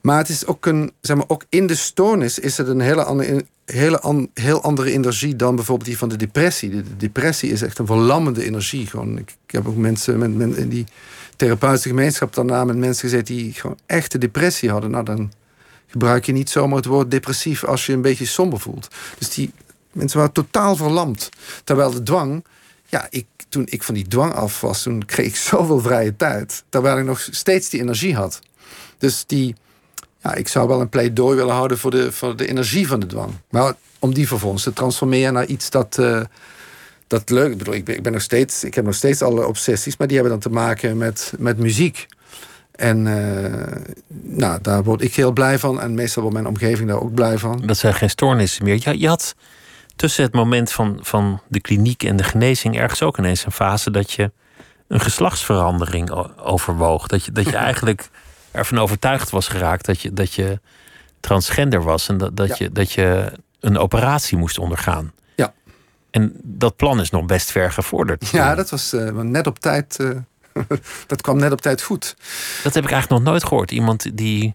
[0.01, 3.05] Maar het is ook een, zeg maar, ook in de stoornis is het een hele
[3.05, 6.71] andere, hele heel andere energie dan bijvoorbeeld die van de depressie.
[6.71, 8.87] De, depressie is echt een verlammende energie.
[8.87, 10.87] Gewoon, ik, heb ook mensen met, in die
[11.37, 14.91] therapeutische gemeenschap daarna met mensen gezeten die gewoon echte depressie hadden.
[14.91, 15.33] Nou, dan
[15.87, 18.89] gebruik je niet zomaar het woord depressief als je een beetje somber voelt.
[19.19, 19.53] Dus die
[19.93, 21.29] mensen waren totaal verlamd.
[21.65, 22.45] Terwijl de dwang,
[22.87, 26.65] ja, ik, toen ik van die dwang af was, toen kreeg ik zoveel vrije tijd.
[26.69, 28.41] Terwijl ik nog steeds die energie had.
[28.99, 29.55] Dus die
[30.35, 33.31] ik zou wel een pleidooi willen houden voor de, voor de energie van de dwang.
[33.51, 36.21] Maar om die vervolgens te transformeren naar iets dat, uh,
[37.07, 39.47] dat leuk Ik bedoel, ik ben, ik ben nog steeds, ik heb nog steeds alle
[39.47, 42.07] obsessies, maar die hebben dan te maken met, met muziek.
[42.77, 45.81] En uh, nou, daar word ik heel blij van.
[45.81, 47.63] En meestal wordt mijn omgeving daar ook blij van.
[47.67, 48.79] Dat zijn geen stoornissen meer.
[48.83, 49.35] Je, je had
[49.97, 53.91] tussen het moment van, van de kliniek en de genezing ergens ook ineens een fase
[53.91, 54.31] dat je
[54.89, 57.07] een geslachtsverandering overwoog.
[57.07, 58.09] Dat je, dat je eigenlijk
[58.57, 60.61] ervan overtuigd was geraakt dat je, dat je
[61.21, 65.13] transgender was en dat, dat, je, dat je een operatie moest ondergaan.
[65.35, 65.53] Ja.
[66.11, 68.29] En dat plan is nog best ver gevorderd.
[68.29, 69.99] Ja, dat was uh, net op tijd.
[70.01, 70.11] Uh,
[71.07, 72.17] dat kwam net op tijd goed.
[72.63, 73.71] Dat heb ik eigenlijk nog nooit gehoord.
[73.71, 74.55] Iemand die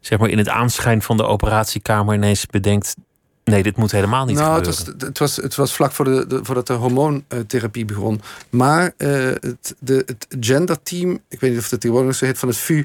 [0.00, 2.96] zeg maar in het aanschijn van de operatiekamer ineens bedenkt.
[3.44, 4.84] Nee, dit moet helemaal niet nou, gebeuren.
[4.84, 8.20] Het was, het, was, het was vlak voor de, de, voordat de hormoontherapie begon.
[8.50, 12.48] Maar uh, het, de, het genderteam, ik weet niet of het tegenwoordig zo heet, van
[12.48, 12.84] het VU...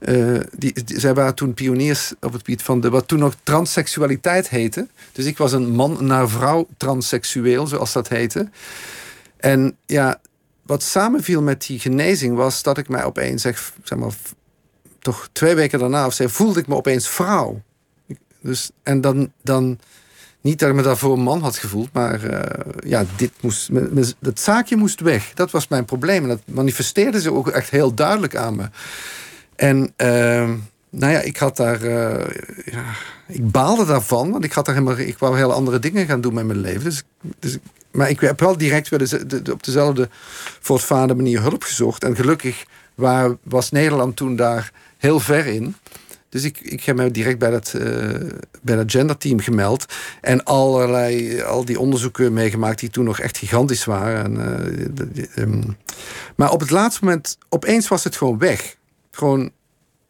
[0.00, 4.48] Uh, die, zij waren toen pioniers op het gebied van de, wat toen nog transseksualiteit
[4.48, 4.88] heette.
[5.12, 8.48] Dus ik was een man naar vrouw transseksueel, zoals dat heette.
[9.36, 10.20] En ja,
[10.62, 14.12] wat samenviel met die genezing was dat ik mij opeens, zeg, zeg maar,
[14.98, 17.62] toch twee weken daarna of zo, voelde ik me opeens vrouw.
[18.40, 19.78] Dus, en dan, dan
[20.40, 22.40] niet dat ik me daarvoor een man had gevoeld, maar uh,
[22.84, 23.68] ja, dit moest,
[24.18, 25.32] dat zaakje moest weg.
[25.34, 26.22] Dat was mijn probleem.
[26.22, 28.68] En dat manifesteerde zich ook echt heel duidelijk aan me.
[29.60, 30.50] En uh,
[30.90, 31.84] nou ja, ik had daar.
[31.84, 32.26] Uh,
[32.64, 32.84] ja,
[33.26, 36.34] ik baalde daarvan, want ik, had daar helemaal, ik wou heel andere dingen gaan doen
[36.34, 36.84] met mijn leven.
[36.84, 37.02] Dus,
[37.38, 37.58] dus
[37.90, 38.92] maar ik heb wel direct
[39.52, 40.08] op dezelfde
[40.60, 42.04] voortvarende manier hulp gezocht.
[42.04, 45.74] En gelukkig waar, was Nederland toen daar heel ver in.
[46.28, 47.82] Dus ik, ik heb me direct bij dat, uh,
[48.62, 49.84] bij dat genderteam gemeld.
[50.20, 54.24] En allerlei, al die onderzoeken meegemaakt die toen nog echt gigantisch waren.
[54.24, 54.34] En,
[55.36, 55.76] uh, um,
[56.36, 58.78] maar op het laatste moment, opeens was het gewoon weg.
[59.10, 59.50] Gewoon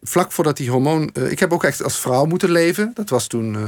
[0.02, 1.10] vlak voordat die hormoon.
[1.12, 2.90] Uh, ik heb ook echt als vrouw moeten leven.
[2.94, 3.54] Dat was toen.
[3.54, 3.60] Uh,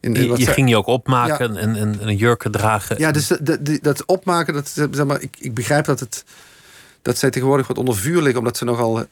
[0.00, 1.60] in, in je, je ging je ook opmaken ja.
[1.60, 2.98] en, en, en jurken dragen.
[2.98, 6.24] Ja, dus de, de, dat opmaken, dat, zeg maar, ik, ik begrijp dat het.
[7.02, 9.06] Dat zij tegenwoordig wat onder vuur liggen, omdat ze nogal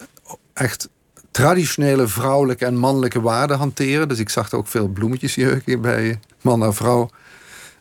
[0.53, 0.89] echt
[1.31, 4.09] traditionele vrouwelijke en mannelijke waarden hanteren.
[4.09, 7.11] Dus ik zag er ook veel bloemetjesjurken bij man en vrouw.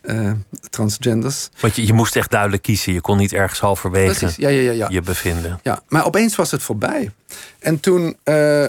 [0.04, 0.32] Uh,
[0.70, 1.48] transgenders.
[1.60, 2.92] Want je, je moest echt duidelijk kiezen.
[2.92, 4.32] Je kon niet ergens halverwege.
[4.36, 4.86] Ja, ja, ja, ja.
[4.90, 5.60] je bevinden.
[5.62, 7.10] Ja, maar opeens was het voorbij.
[7.58, 8.16] En toen...
[8.24, 8.66] Uh,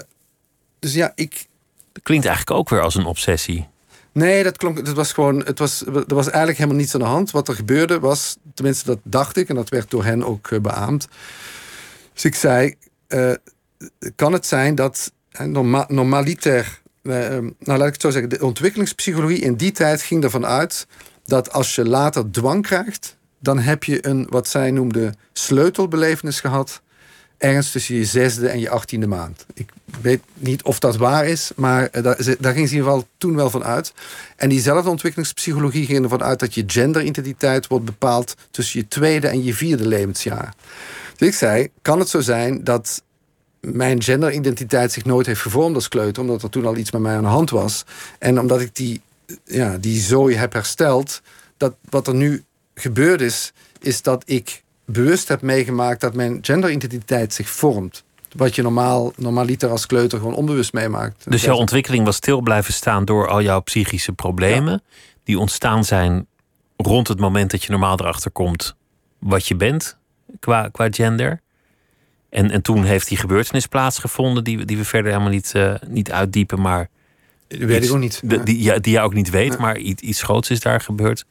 [0.79, 1.45] dus ja, ik...
[1.91, 3.67] Dat klinkt eigenlijk ook weer als een obsessie.
[4.11, 4.77] Nee, dat klonk.
[4.77, 5.45] Het was gewoon.
[5.45, 7.31] Het was, er was eigenlijk helemaal niets aan de hand.
[7.31, 10.59] Wat er gebeurde was, tenminste, dat dacht ik, en dat werd door hen ook uh,
[10.59, 11.07] beaamd.
[12.13, 12.75] Dus ik zei:
[13.07, 13.31] uh,
[14.15, 15.11] kan het zijn dat
[15.45, 16.81] norma normaliter.
[17.01, 18.29] Nou, laat ik het zo zeggen.
[18.29, 20.88] De ontwikkelingspsychologie in die tijd ging ervan uit
[21.26, 26.82] dat als je later dwang krijgt, dan heb je een wat zij noemde sleutelbelevenis gehad.
[27.38, 29.45] Ergens tussen je zesde en je achttiende maand.
[29.53, 29.69] Ik
[30.01, 33.36] weet niet of dat waar is, maar daar, daar ging ze in ieder geval toen
[33.36, 33.93] wel van uit.
[34.36, 39.43] En diezelfde ontwikkelingspsychologie ging ervan uit dat je genderidentiteit wordt bepaald tussen je tweede en
[39.43, 40.53] je vierde levensjaar.
[41.15, 43.03] Dus ik zei: kan het zo zijn dat
[43.59, 47.15] mijn genderidentiteit zich nooit heeft gevormd als kleuter, omdat er toen al iets met mij
[47.15, 47.86] aan de hand was.
[48.19, 49.01] En omdat ik die
[49.43, 51.21] ja, die zooi heb hersteld.
[51.57, 57.34] Dat wat er nu gebeurd is, is dat ik bewust heb meegemaakt dat mijn genderidentiteit
[57.34, 58.03] zich vormt.
[58.36, 61.32] Wat je normaal, normaliter als kleuter gewoon onbewust meemaakt.
[61.32, 64.84] Dus jouw ontwikkeling was stil blijven staan door al jouw psychische problemen.
[65.23, 66.28] Die ontstaan zijn
[66.78, 68.76] rond het moment dat je normaal erachter komt
[69.19, 69.97] wat je bent
[70.39, 71.41] qua, qua gender.
[72.30, 76.11] En, en toen heeft die gebeurtenis plaatsgevonden, die, die we verder helemaal niet, uh, niet
[76.11, 76.61] uitdiepen.
[76.61, 76.89] Maar
[77.47, 78.21] dat weet ik ook niet.
[78.23, 81.25] Die, ja, die jij ook niet weet, maar iets, iets groots is daar gebeurd.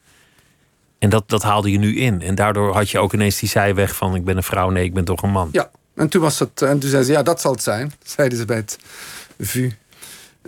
[0.99, 2.21] En dat, dat haalde je nu in.
[2.21, 4.15] En daardoor had je ook ineens die zijweg van...
[4.15, 5.49] ik ben een vrouw, nee, ik ben toch een man.
[5.51, 7.93] Ja, en toen, was het, en toen zei ze, ja, dat zal het zijn.
[8.03, 8.77] Zeiden ze bij het
[9.39, 9.71] VU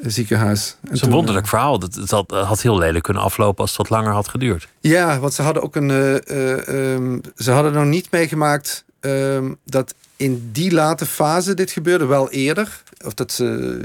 [0.01, 0.77] ziekenhuis.
[0.81, 1.79] Het is een wonderlijk uh, verhaal.
[1.79, 4.67] Het, het had, heel lelijk kunnen aflopen als het wat langer had geduurd.
[4.79, 5.89] Ja, want ze hadden ook een...
[5.89, 12.05] Uh, um, ze hadden nog niet meegemaakt um, dat in die late fase dit gebeurde.
[12.05, 12.83] Wel eerder.
[13.05, 13.79] Of dat ze,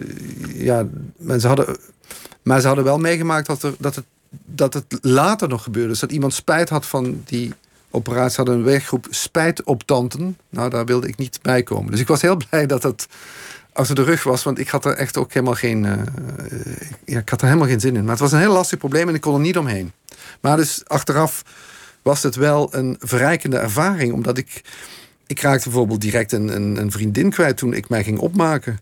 [0.55, 0.87] ja,
[1.17, 1.77] mensen hadden,
[2.43, 4.05] maar ze hadden wel meegemaakt dat, er, dat, het,
[4.45, 5.89] dat het later nog gebeurde.
[5.89, 7.53] Dus dat iemand spijt had van die
[7.91, 8.37] operatie.
[8.37, 10.37] Hadden een werkgroep spijt op tanten.
[10.49, 11.91] Nou, daar wilde ik niet bij komen.
[11.91, 13.07] Dus ik was heel blij dat het
[13.73, 14.43] achter de rug was.
[14.43, 15.93] Want ik had er echt ook helemaal geen, uh,
[17.05, 18.03] ja, ik had er helemaal geen zin in.
[18.03, 19.93] Maar het was een heel lastig probleem en ik kon er niet omheen.
[20.41, 21.43] Maar dus achteraf
[22.03, 24.13] was het wel een verrijkende ervaring.
[24.13, 24.63] Omdat ik
[25.33, 28.81] ik raakte bijvoorbeeld direct een, een, een, vriendin kwijt toen ik mij ging opmaken.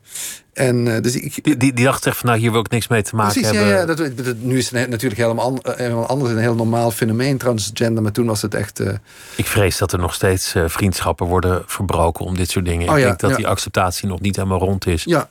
[0.53, 2.89] En, uh, dus ik, die, die, die dacht echt van nou hier wil ik niks
[2.89, 3.69] mee te maken precies, hebben.
[3.69, 6.31] Ja, ja dat, dat, nu is het natuurlijk helemaal, eh, helemaal anders.
[6.31, 8.03] Een heel normaal fenomeen transgender.
[8.03, 8.81] Maar toen was het echt...
[8.81, 8.93] Uh...
[9.37, 12.89] Ik vrees dat er nog steeds uh, vriendschappen worden verbroken om dit soort dingen.
[12.89, 13.37] Oh, ik ja, denk dat ja.
[13.37, 15.05] die acceptatie nog niet helemaal rond is.
[15.05, 15.29] Ja.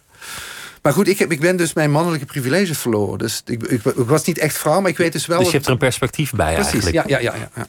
[0.82, 3.18] Maar goed, ik, heb, ik ben dus mijn mannelijke privileges verloren.
[3.18, 5.38] Dus ik, ik, ik was niet echt vrouw, maar ik weet dus wel...
[5.38, 7.10] Dus je hebt er een perspectief bij precies, eigenlijk.
[7.10, 7.68] Ja, ja, ja, ja.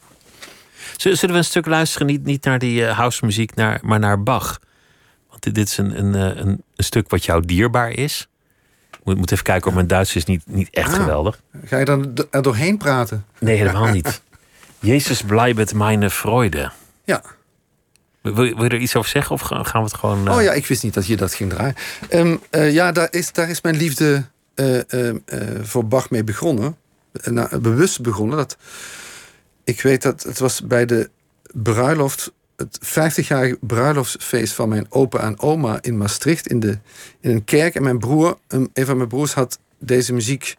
[1.01, 4.23] Zullen we een stuk luisteren, niet, niet naar die uh, house muziek, naar, maar naar
[4.23, 4.61] Bach?
[5.29, 8.29] Want dit, dit is een, een, een, een, stuk wat jou dierbaar is.
[8.91, 10.95] Ik moet, moet even kijken, of mijn Duits is niet, niet echt Ah.
[10.95, 11.41] geweldig.
[11.65, 13.25] Ga je dan er doorheen praten?
[13.39, 14.21] Nee, helemaal niet.
[14.79, 16.71] Jezus blijft meine Freude.
[17.05, 17.23] Ja.
[18.21, 20.29] Wil, wil je er iets over zeggen of gaan we het gewoon...
[20.29, 20.37] Uh...
[20.37, 21.75] Oh ja, ik wist niet dat je dat ging draaien.
[22.11, 24.25] Um, uh, ja, daar is, daar is mijn liefde
[24.55, 24.81] uh,
[25.63, 26.77] voor Bach mee begonnen.
[27.61, 28.37] Bewust begonnen.
[28.37, 28.57] Dat,
[29.71, 31.11] ik weet dat het was bij de
[31.53, 36.79] bruiloft, het 50-jarige bruiloftsfeest van mijn opa en oma in Maastricht, in, de,
[37.21, 37.75] in een kerk.
[37.75, 40.57] En mijn broer, een van mijn broers, had deze muziek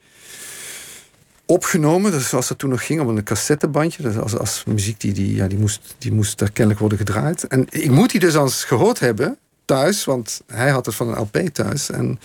[1.45, 2.11] opgenomen.
[2.11, 4.03] Dus zoals dat toen nog ging, op een cassettebandje.
[4.03, 7.47] Dus als, als muziek die, die, ja, die, moest, die moest daar kennelijk worden gedraaid.
[7.47, 11.19] En ik moet die dus als gehoord hebben thuis, want hij had het van een
[11.19, 11.89] LP thuis.
[11.89, 12.19] En,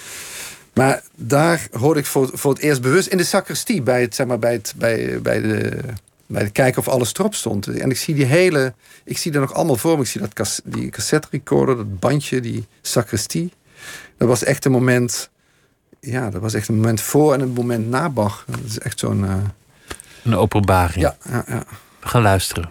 [0.73, 4.27] maar daar hoorde ik voor, voor het eerst bewust in de sacristie, bij, het, zeg
[4.27, 5.79] maar, bij, het, bij, bij de
[6.27, 7.67] bij het kijken of alles erop stond.
[7.67, 8.75] En ik zie die hele,
[9.05, 10.03] ik zie er nog allemaal voor me.
[10.03, 13.53] Ik zie dat cas, die cassette recorder, dat bandje, die sacristie.
[14.17, 15.31] Dat was echt een moment,
[16.01, 18.45] ja, dat was echt een moment voor en een moment na Bach.
[18.47, 19.25] Dat is echt zo'n...
[19.25, 19.35] Uh...
[20.25, 21.01] Een openbaring.
[21.01, 21.65] Ja, ja, ja.
[22.01, 22.71] We gaan luisteren.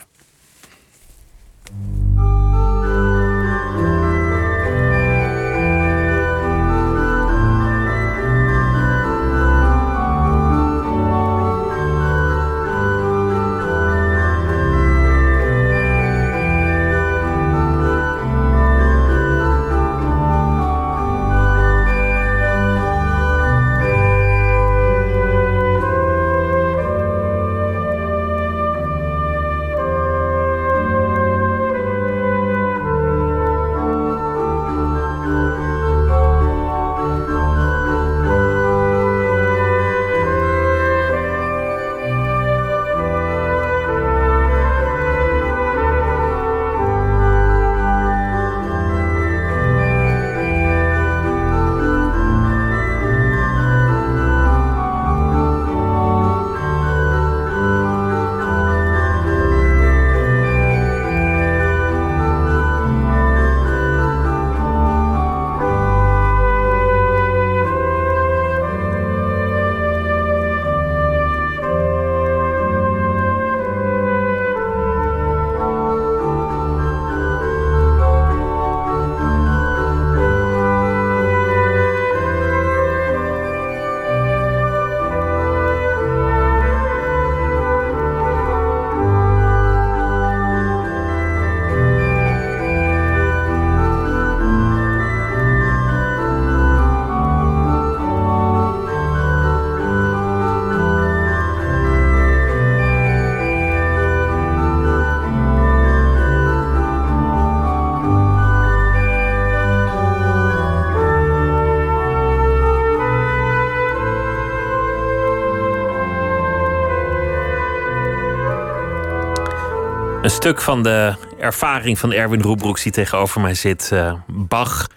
[120.45, 124.87] Stuk van de ervaring van Erwin Roebroeks die tegenover mij zit, uh, Bach.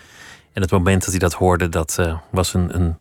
[0.53, 2.99] En het moment dat hij dat hoorde, dat uh, was een, een,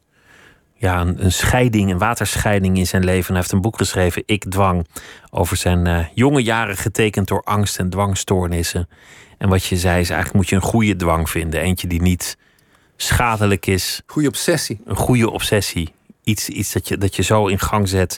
[0.74, 3.28] ja, een, een, scheiding, een waterscheiding in zijn leven.
[3.28, 4.88] Hij heeft een boek geschreven, Ik Dwang,
[5.30, 8.90] over zijn uh, jonge jaren getekend door angst en dwangstoornissen.
[9.38, 11.62] En wat je zei is, eigenlijk moet je een goede dwang vinden.
[11.62, 12.38] Eentje die niet
[12.96, 14.02] schadelijk is.
[14.06, 14.82] Goede obsessie.
[14.86, 15.94] Een goede obsessie.
[16.24, 18.18] Iets, iets dat, je, dat je zo in gang zet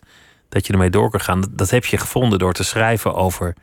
[0.50, 1.42] dat je ermee door kan gaan.
[1.42, 3.56] Dat, dat heb je gevonden door te schrijven over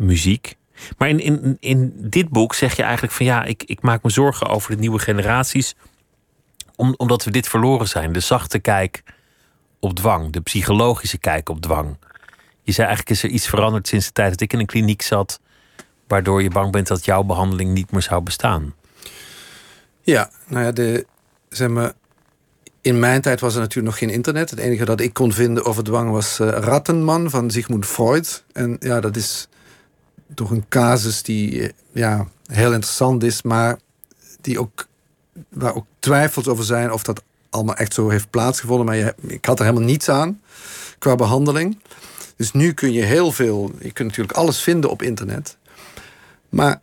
[0.00, 0.56] muziek.
[0.98, 4.10] Maar in, in, in dit boek zeg je eigenlijk van ja, ik, ik maak me
[4.10, 5.74] zorgen over de nieuwe generaties.
[6.76, 8.12] Om, omdat we dit verloren zijn.
[8.12, 9.02] De zachte kijk
[9.78, 11.96] op dwang, de psychologische kijk op dwang.
[12.62, 15.02] Je zei eigenlijk is er iets veranderd sinds de tijd dat ik in een kliniek
[15.02, 15.40] zat.
[16.08, 18.74] Waardoor je bang bent dat jouw behandeling niet meer zou bestaan.
[20.02, 21.06] Ja, nou ja, de,
[21.48, 21.92] zeg maar,
[22.80, 24.50] in mijn tijd was er natuurlijk nog geen internet.
[24.50, 28.44] Het enige dat ik kon vinden over dwang was uh, Rattenman van Sigmund Freud.
[28.52, 29.48] En ja, dat is
[30.34, 33.78] toch een casus die eh, ja, heel interessant is, maar
[34.40, 34.86] die ook,
[35.48, 38.86] waar ook twijfels over zijn of dat allemaal echt zo heeft plaatsgevonden.
[38.86, 40.40] Maar je, ik had er helemaal niets aan
[40.98, 41.78] qua behandeling.
[42.36, 45.56] Dus nu kun je heel veel, je kunt natuurlijk alles vinden op internet.
[46.48, 46.80] Maar,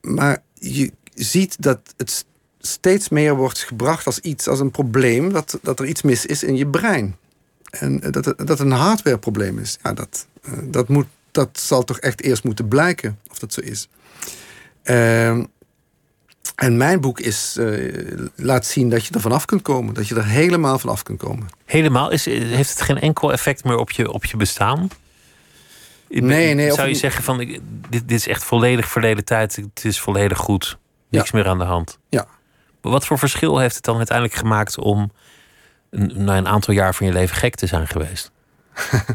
[0.00, 2.24] maar je ziet dat het
[2.60, 6.42] steeds meer wordt gebracht als iets, als een probleem, dat, dat er iets mis is
[6.42, 7.16] in je brein.
[7.70, 9.78] En dat het, dat een hardwareprobleem is.
[9.82, 13.60] Ja, dat, eh, dat, moet, dat zal toch echt eerst moeten blijken of dat zo
[13.60, 13.88] is.
[14.84, 15.28] Uh,
[16.54, 19.94] en mijn boek is, uh, laat zien dat je er vanaf kunt komen.
[19.94, 21.48] Dat je er helemaal vanaf kunt komen.
[21.64, 22.10] Helemaal?
[22.10, 24.88] Is, heeft het geen enkel effect meer op je, op je bestaan?
[26.08, 26.72] Nee, nee.
[26.72, 29.56] Zou je zeggen van dit, dit is echt volledig verleden tijd.
[29.56, 30.78] Het is volledig goed.
[31.08, 31.98] Niks meer aan de hand.
[32.08, 32.26] Ja.
[32.80, 35.12] Wat voor verschil heeft het dan uiteindelijk gemaakt om
[35.90, 38.30] een, na een aantal jaar van je leven gek te zijn geweest?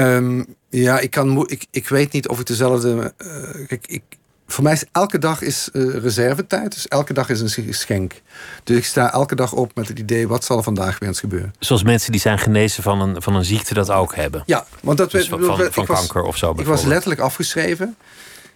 [0.00, 3.14] um, ja, ik, kan, ik, ik weet niet of ik dezelfde.
[3.18, 4.02] Uh, kijk, ik,
[4.46, 6.72] voor mij is elke dag is uh, reservetijd.
[6.72, 8.20] Dus elke dag is een geschenk.
[8.64, 11.20] Dus ik sta elke dag op met het idee: wat zal er vandaag weer eens
[11.20, 11.54] gebeuren?
[11.58, 14.42] Zoals mensen die zijn genezen van een, van een ziekte dat ook hebben.
[14.46, 16.54] Ja, want dat dus van, van, van kanker of zo.
[16.56, 17.96] Ik was letterlijk afgeschreven.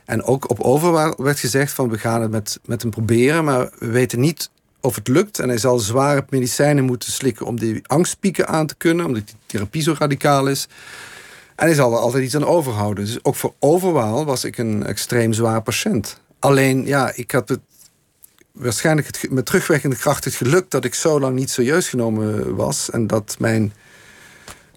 [0.04, 3.70] En ook op over werd gezegd van we gaan het met, met hem proberen, maar
[3.78, 5.38] we weten niet of het lukt.
[5.38, 9.36] En hij zal zware medicijnen moeten slikken om die angstpieken aan te kunnen, omdat die
[9.46, 10.68] therapie zo radicaal is.
[11.56, 13.04] En hij zal er altijd iets aan overhouden.
[13.04, 16.20] Dus ook voor overwaal was ik een extreem zwaar patiënt.
[16.38, 17.60] Alleen, ja, ik had het
[18.52, 22.90] waarschijnlijk het, met terugwerkende kracht het geluk dat ik zo lang niet serieus genomen was.
[22.90, 23.72] En dat mijn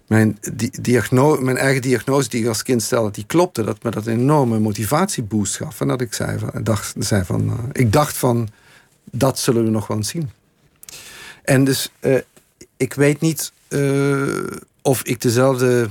[0.08, 0.38] mijn,
[0.80, 3.62] diagnose, mijn eigen diagnose die ik als kind stelde, die klopte.
[3.62, 5.80] Dat me dat een enorme motivatieboost gaf.
[5.80, 8.48] En dat ik zei van, dacht, zei van, uh, ik dacht van,
[9.10, 10.30] dat zullen we nog wel zien.
[11.42, 12.18] En dus, uh,
[12.76, 14.46] ik weet niet uh,
[14.82, 15.88] of ik dezelfde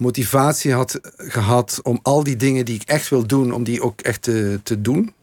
[0.00, 4.00] motivatie had gehad om al die dingen die ik echt wil doen, om die ook
[4.00, 5.14] echt te, te doen.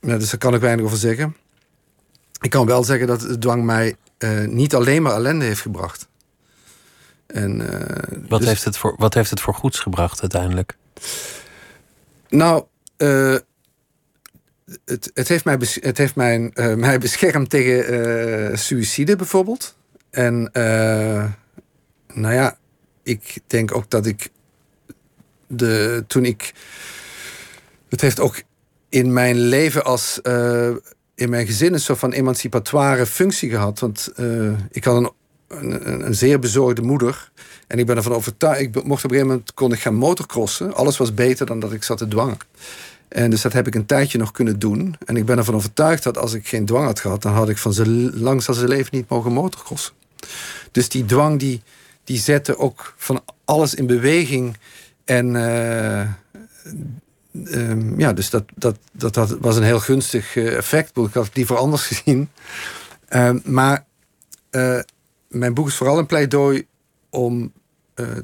[0.00, 1.36] Ja, dus daar kan ik weinig over zeggen.
[2.40, 6.08] Ik kan wel zeggen dat de dwang mij uh, niet alleen maar ellende heeft gebracht.
[7.26, 7.68] En, uh,
[8.28, 10.76] wat, dus, heeft het voor, wat heeft het voor goeds gebracht uiteindelijk?
[12.28, 12.64] Nou,
[14.84, 19.76] het, het, heeft mij, het heeft mij, mij beschermd tegen suïcide bijvoorbeeld.
[20.10, 20.50] En
[22.20, 22.58] nou ja,
[23.02, 24.30] ik denk ook dat ik
[25.46, 26.52] de, toen ik.
[27.88, 28.42] Het heeft ook
[28.88, 30.20] in mijn leven als
[31.18, 33.78] in mijn gezin een soort van emancipatoire functie gehad.
[33.78, 35.10] Want uh, ik had een,
[35.48, 37.30] een, een, zeer bezorgde moeder.
[37.66, 38.60] En ik ben ervan overtuigd.
[38.60, 40.74] Ik mocht op een gegeven moment kon ik gaan motocrossen.
[40.74, 42.36] Alles was beter dan dat ik zat te dwangen.
[43.08, 44.94] En dus dat heb ik een tijdje nog kunnen doen.
[45.04, 47.58] En ik ben ervan overtuigd dat als ik geen dwang had gehad, dan had ik
[47.58, 49.92] van zijn langs zijn leven niet mogen motocrossen.
[50.72, 51.62] Dus die dwang die,
[52.08, 54.56] die zette ook van alles in beweging.
[55.04, 56.08] En uh,
[57.32, 60.96] Um, ja, dus dat, dat, dat, dat was een heel gunstig uh, effect.
[60.96, 62.30] Ik had het liever anders gezien.
[63.08, 63.84] Um, maar
[64.50, 64.80] uh,
[65.28, 66.66] mijn boek is vooral een pleidooi
[67.10, 67.52] om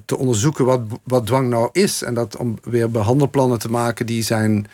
[0.05, 2.03] te onderzoeken wat, wat dwang nou is.
[2.03, 4.67] En dat om weer behandelplannen te maken die zijn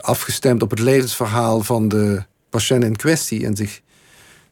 [0.00, 3.46] afgestemd op het levensverhaal van de patiënt in kwestie.
[3.46, 3.80] En zich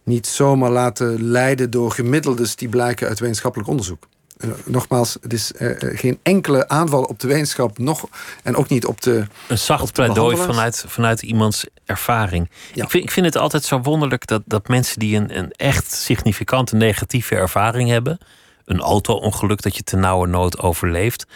[0.06, 4.08] niet zomaar laten leiden door gemiddeldes die blijken uit wetenschappelijk onderzoek.
[4.44, 8.08] Uh, nogmaals, het is uh, geen enkele aanval op de wetenschap, nog,
[8.42, 9.26] en ook niet op de.
[9.48, 12.50] Een zacht pleidooi vanuit, vanuit iemands ervaring.
[12.74, 12.84] Ja.
[12.84, 15.92] Ik, vind, ik vind het altijd zo wonderlijk dat, dat mensen die een, een echt
[15.92, 18.18] significante negatieve ervaring hebben,
[18.64, 21.26] een auto-ongeluk dat je ten nauwe nood overleeft,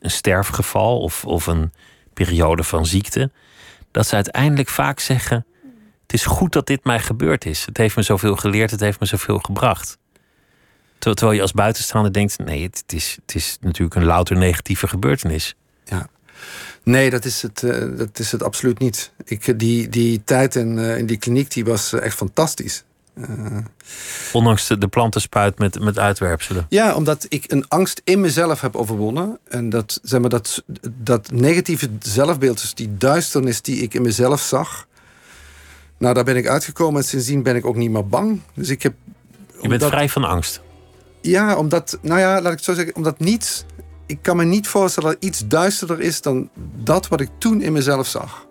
[0.00, 1.72] een sterfgeval of, of een
[2.14, 3.30] periode van ziekte,
[3.90, 5.46] dat ze uiteindelijk vaak zeggen:
[6.10, 7.64] Het is goed dat dit mij gebeurd is.
[7.64, 9.98] Het heeft me zoveel geleerd, het heeft me zoveel gebracht.
[10.98, 15.54] Terwijl je als buitenstaander denkt: nee, het, is, het is natuurlijk een louter negatieve gebeurtenis.
[15.84, 16.08] Ja.
[16.82, 19.12] Nee, dat is het, uh, dat is het absoluut niet.
[19.24, 22.84] Ik, die, die tijd in, uh, in die kliniek die was echt fantastisch.
[23.14, 23.58] Uh,
[24.32, 26.66] Ondanks de, de plantenspuit met, met uitwerpselen.
[26.68, 29.38] Ja, omdat ik een angst in mezelf heb overwonnen.
[29.48, 34.40] En dat, zeg maar, dat, dat negatieve zelfbeeld, dus die duisternis die ik in mezelf
[34.40, 34.88] zag.
[36.00, 38.40] Nou, daar ben ik uitgekomen en sindsdien ben ik ook niet meer bang.
[38.54, 38.94] Dus ik heb.
[39.60, 40.60] Je bent vrij van angst.
[41.20, 43.64] Ja, omdat, nou ja, laat ik het zo zeggen, omdat niets.
[44.06, 47.72] Ik kan me niet voorstellen dat iets duisterder is dan dat wat ik toen in
[47.72, 48.46] mezelf zag.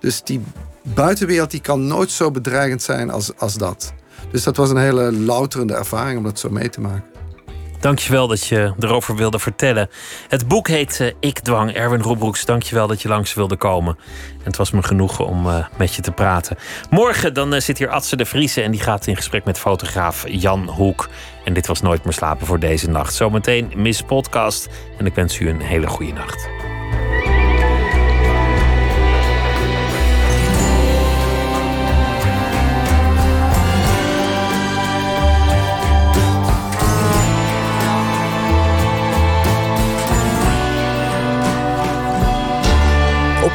[0.00, 0.40] Dus die
[0.82, 3.92] buitenwereld die kan nooit zo bedreigend zijn als, als dat.
[4.30, 7.11] Dus dat was een hele louterende ervaring om dat zo mee te maken.
[7.82, 9.90] Dankjewel dat je erover wilde vertellen.
[10.28, 11.72] Het boek heet uh, Ik Dwang.
[11.72, 13.96] Erwin Roebroeks, dankjewel dat je langs wilde komen.
[14.38, 16.56] En het was me genoegen om uh, met je te praten.
[16.90, 20.24] Morgen dan uh, zit hier Atse de Vriese en die gaat in gesprek met fotograaf
[20.28, 21.08] Jan Hoek.
[21.44, 23.14] En dit was Nooit meer slapen voor deze nacht.
[23.14, 24.68] Zometeen Miss Podcast
[24.98, 26.71] en ik wens u een hele goede nacht.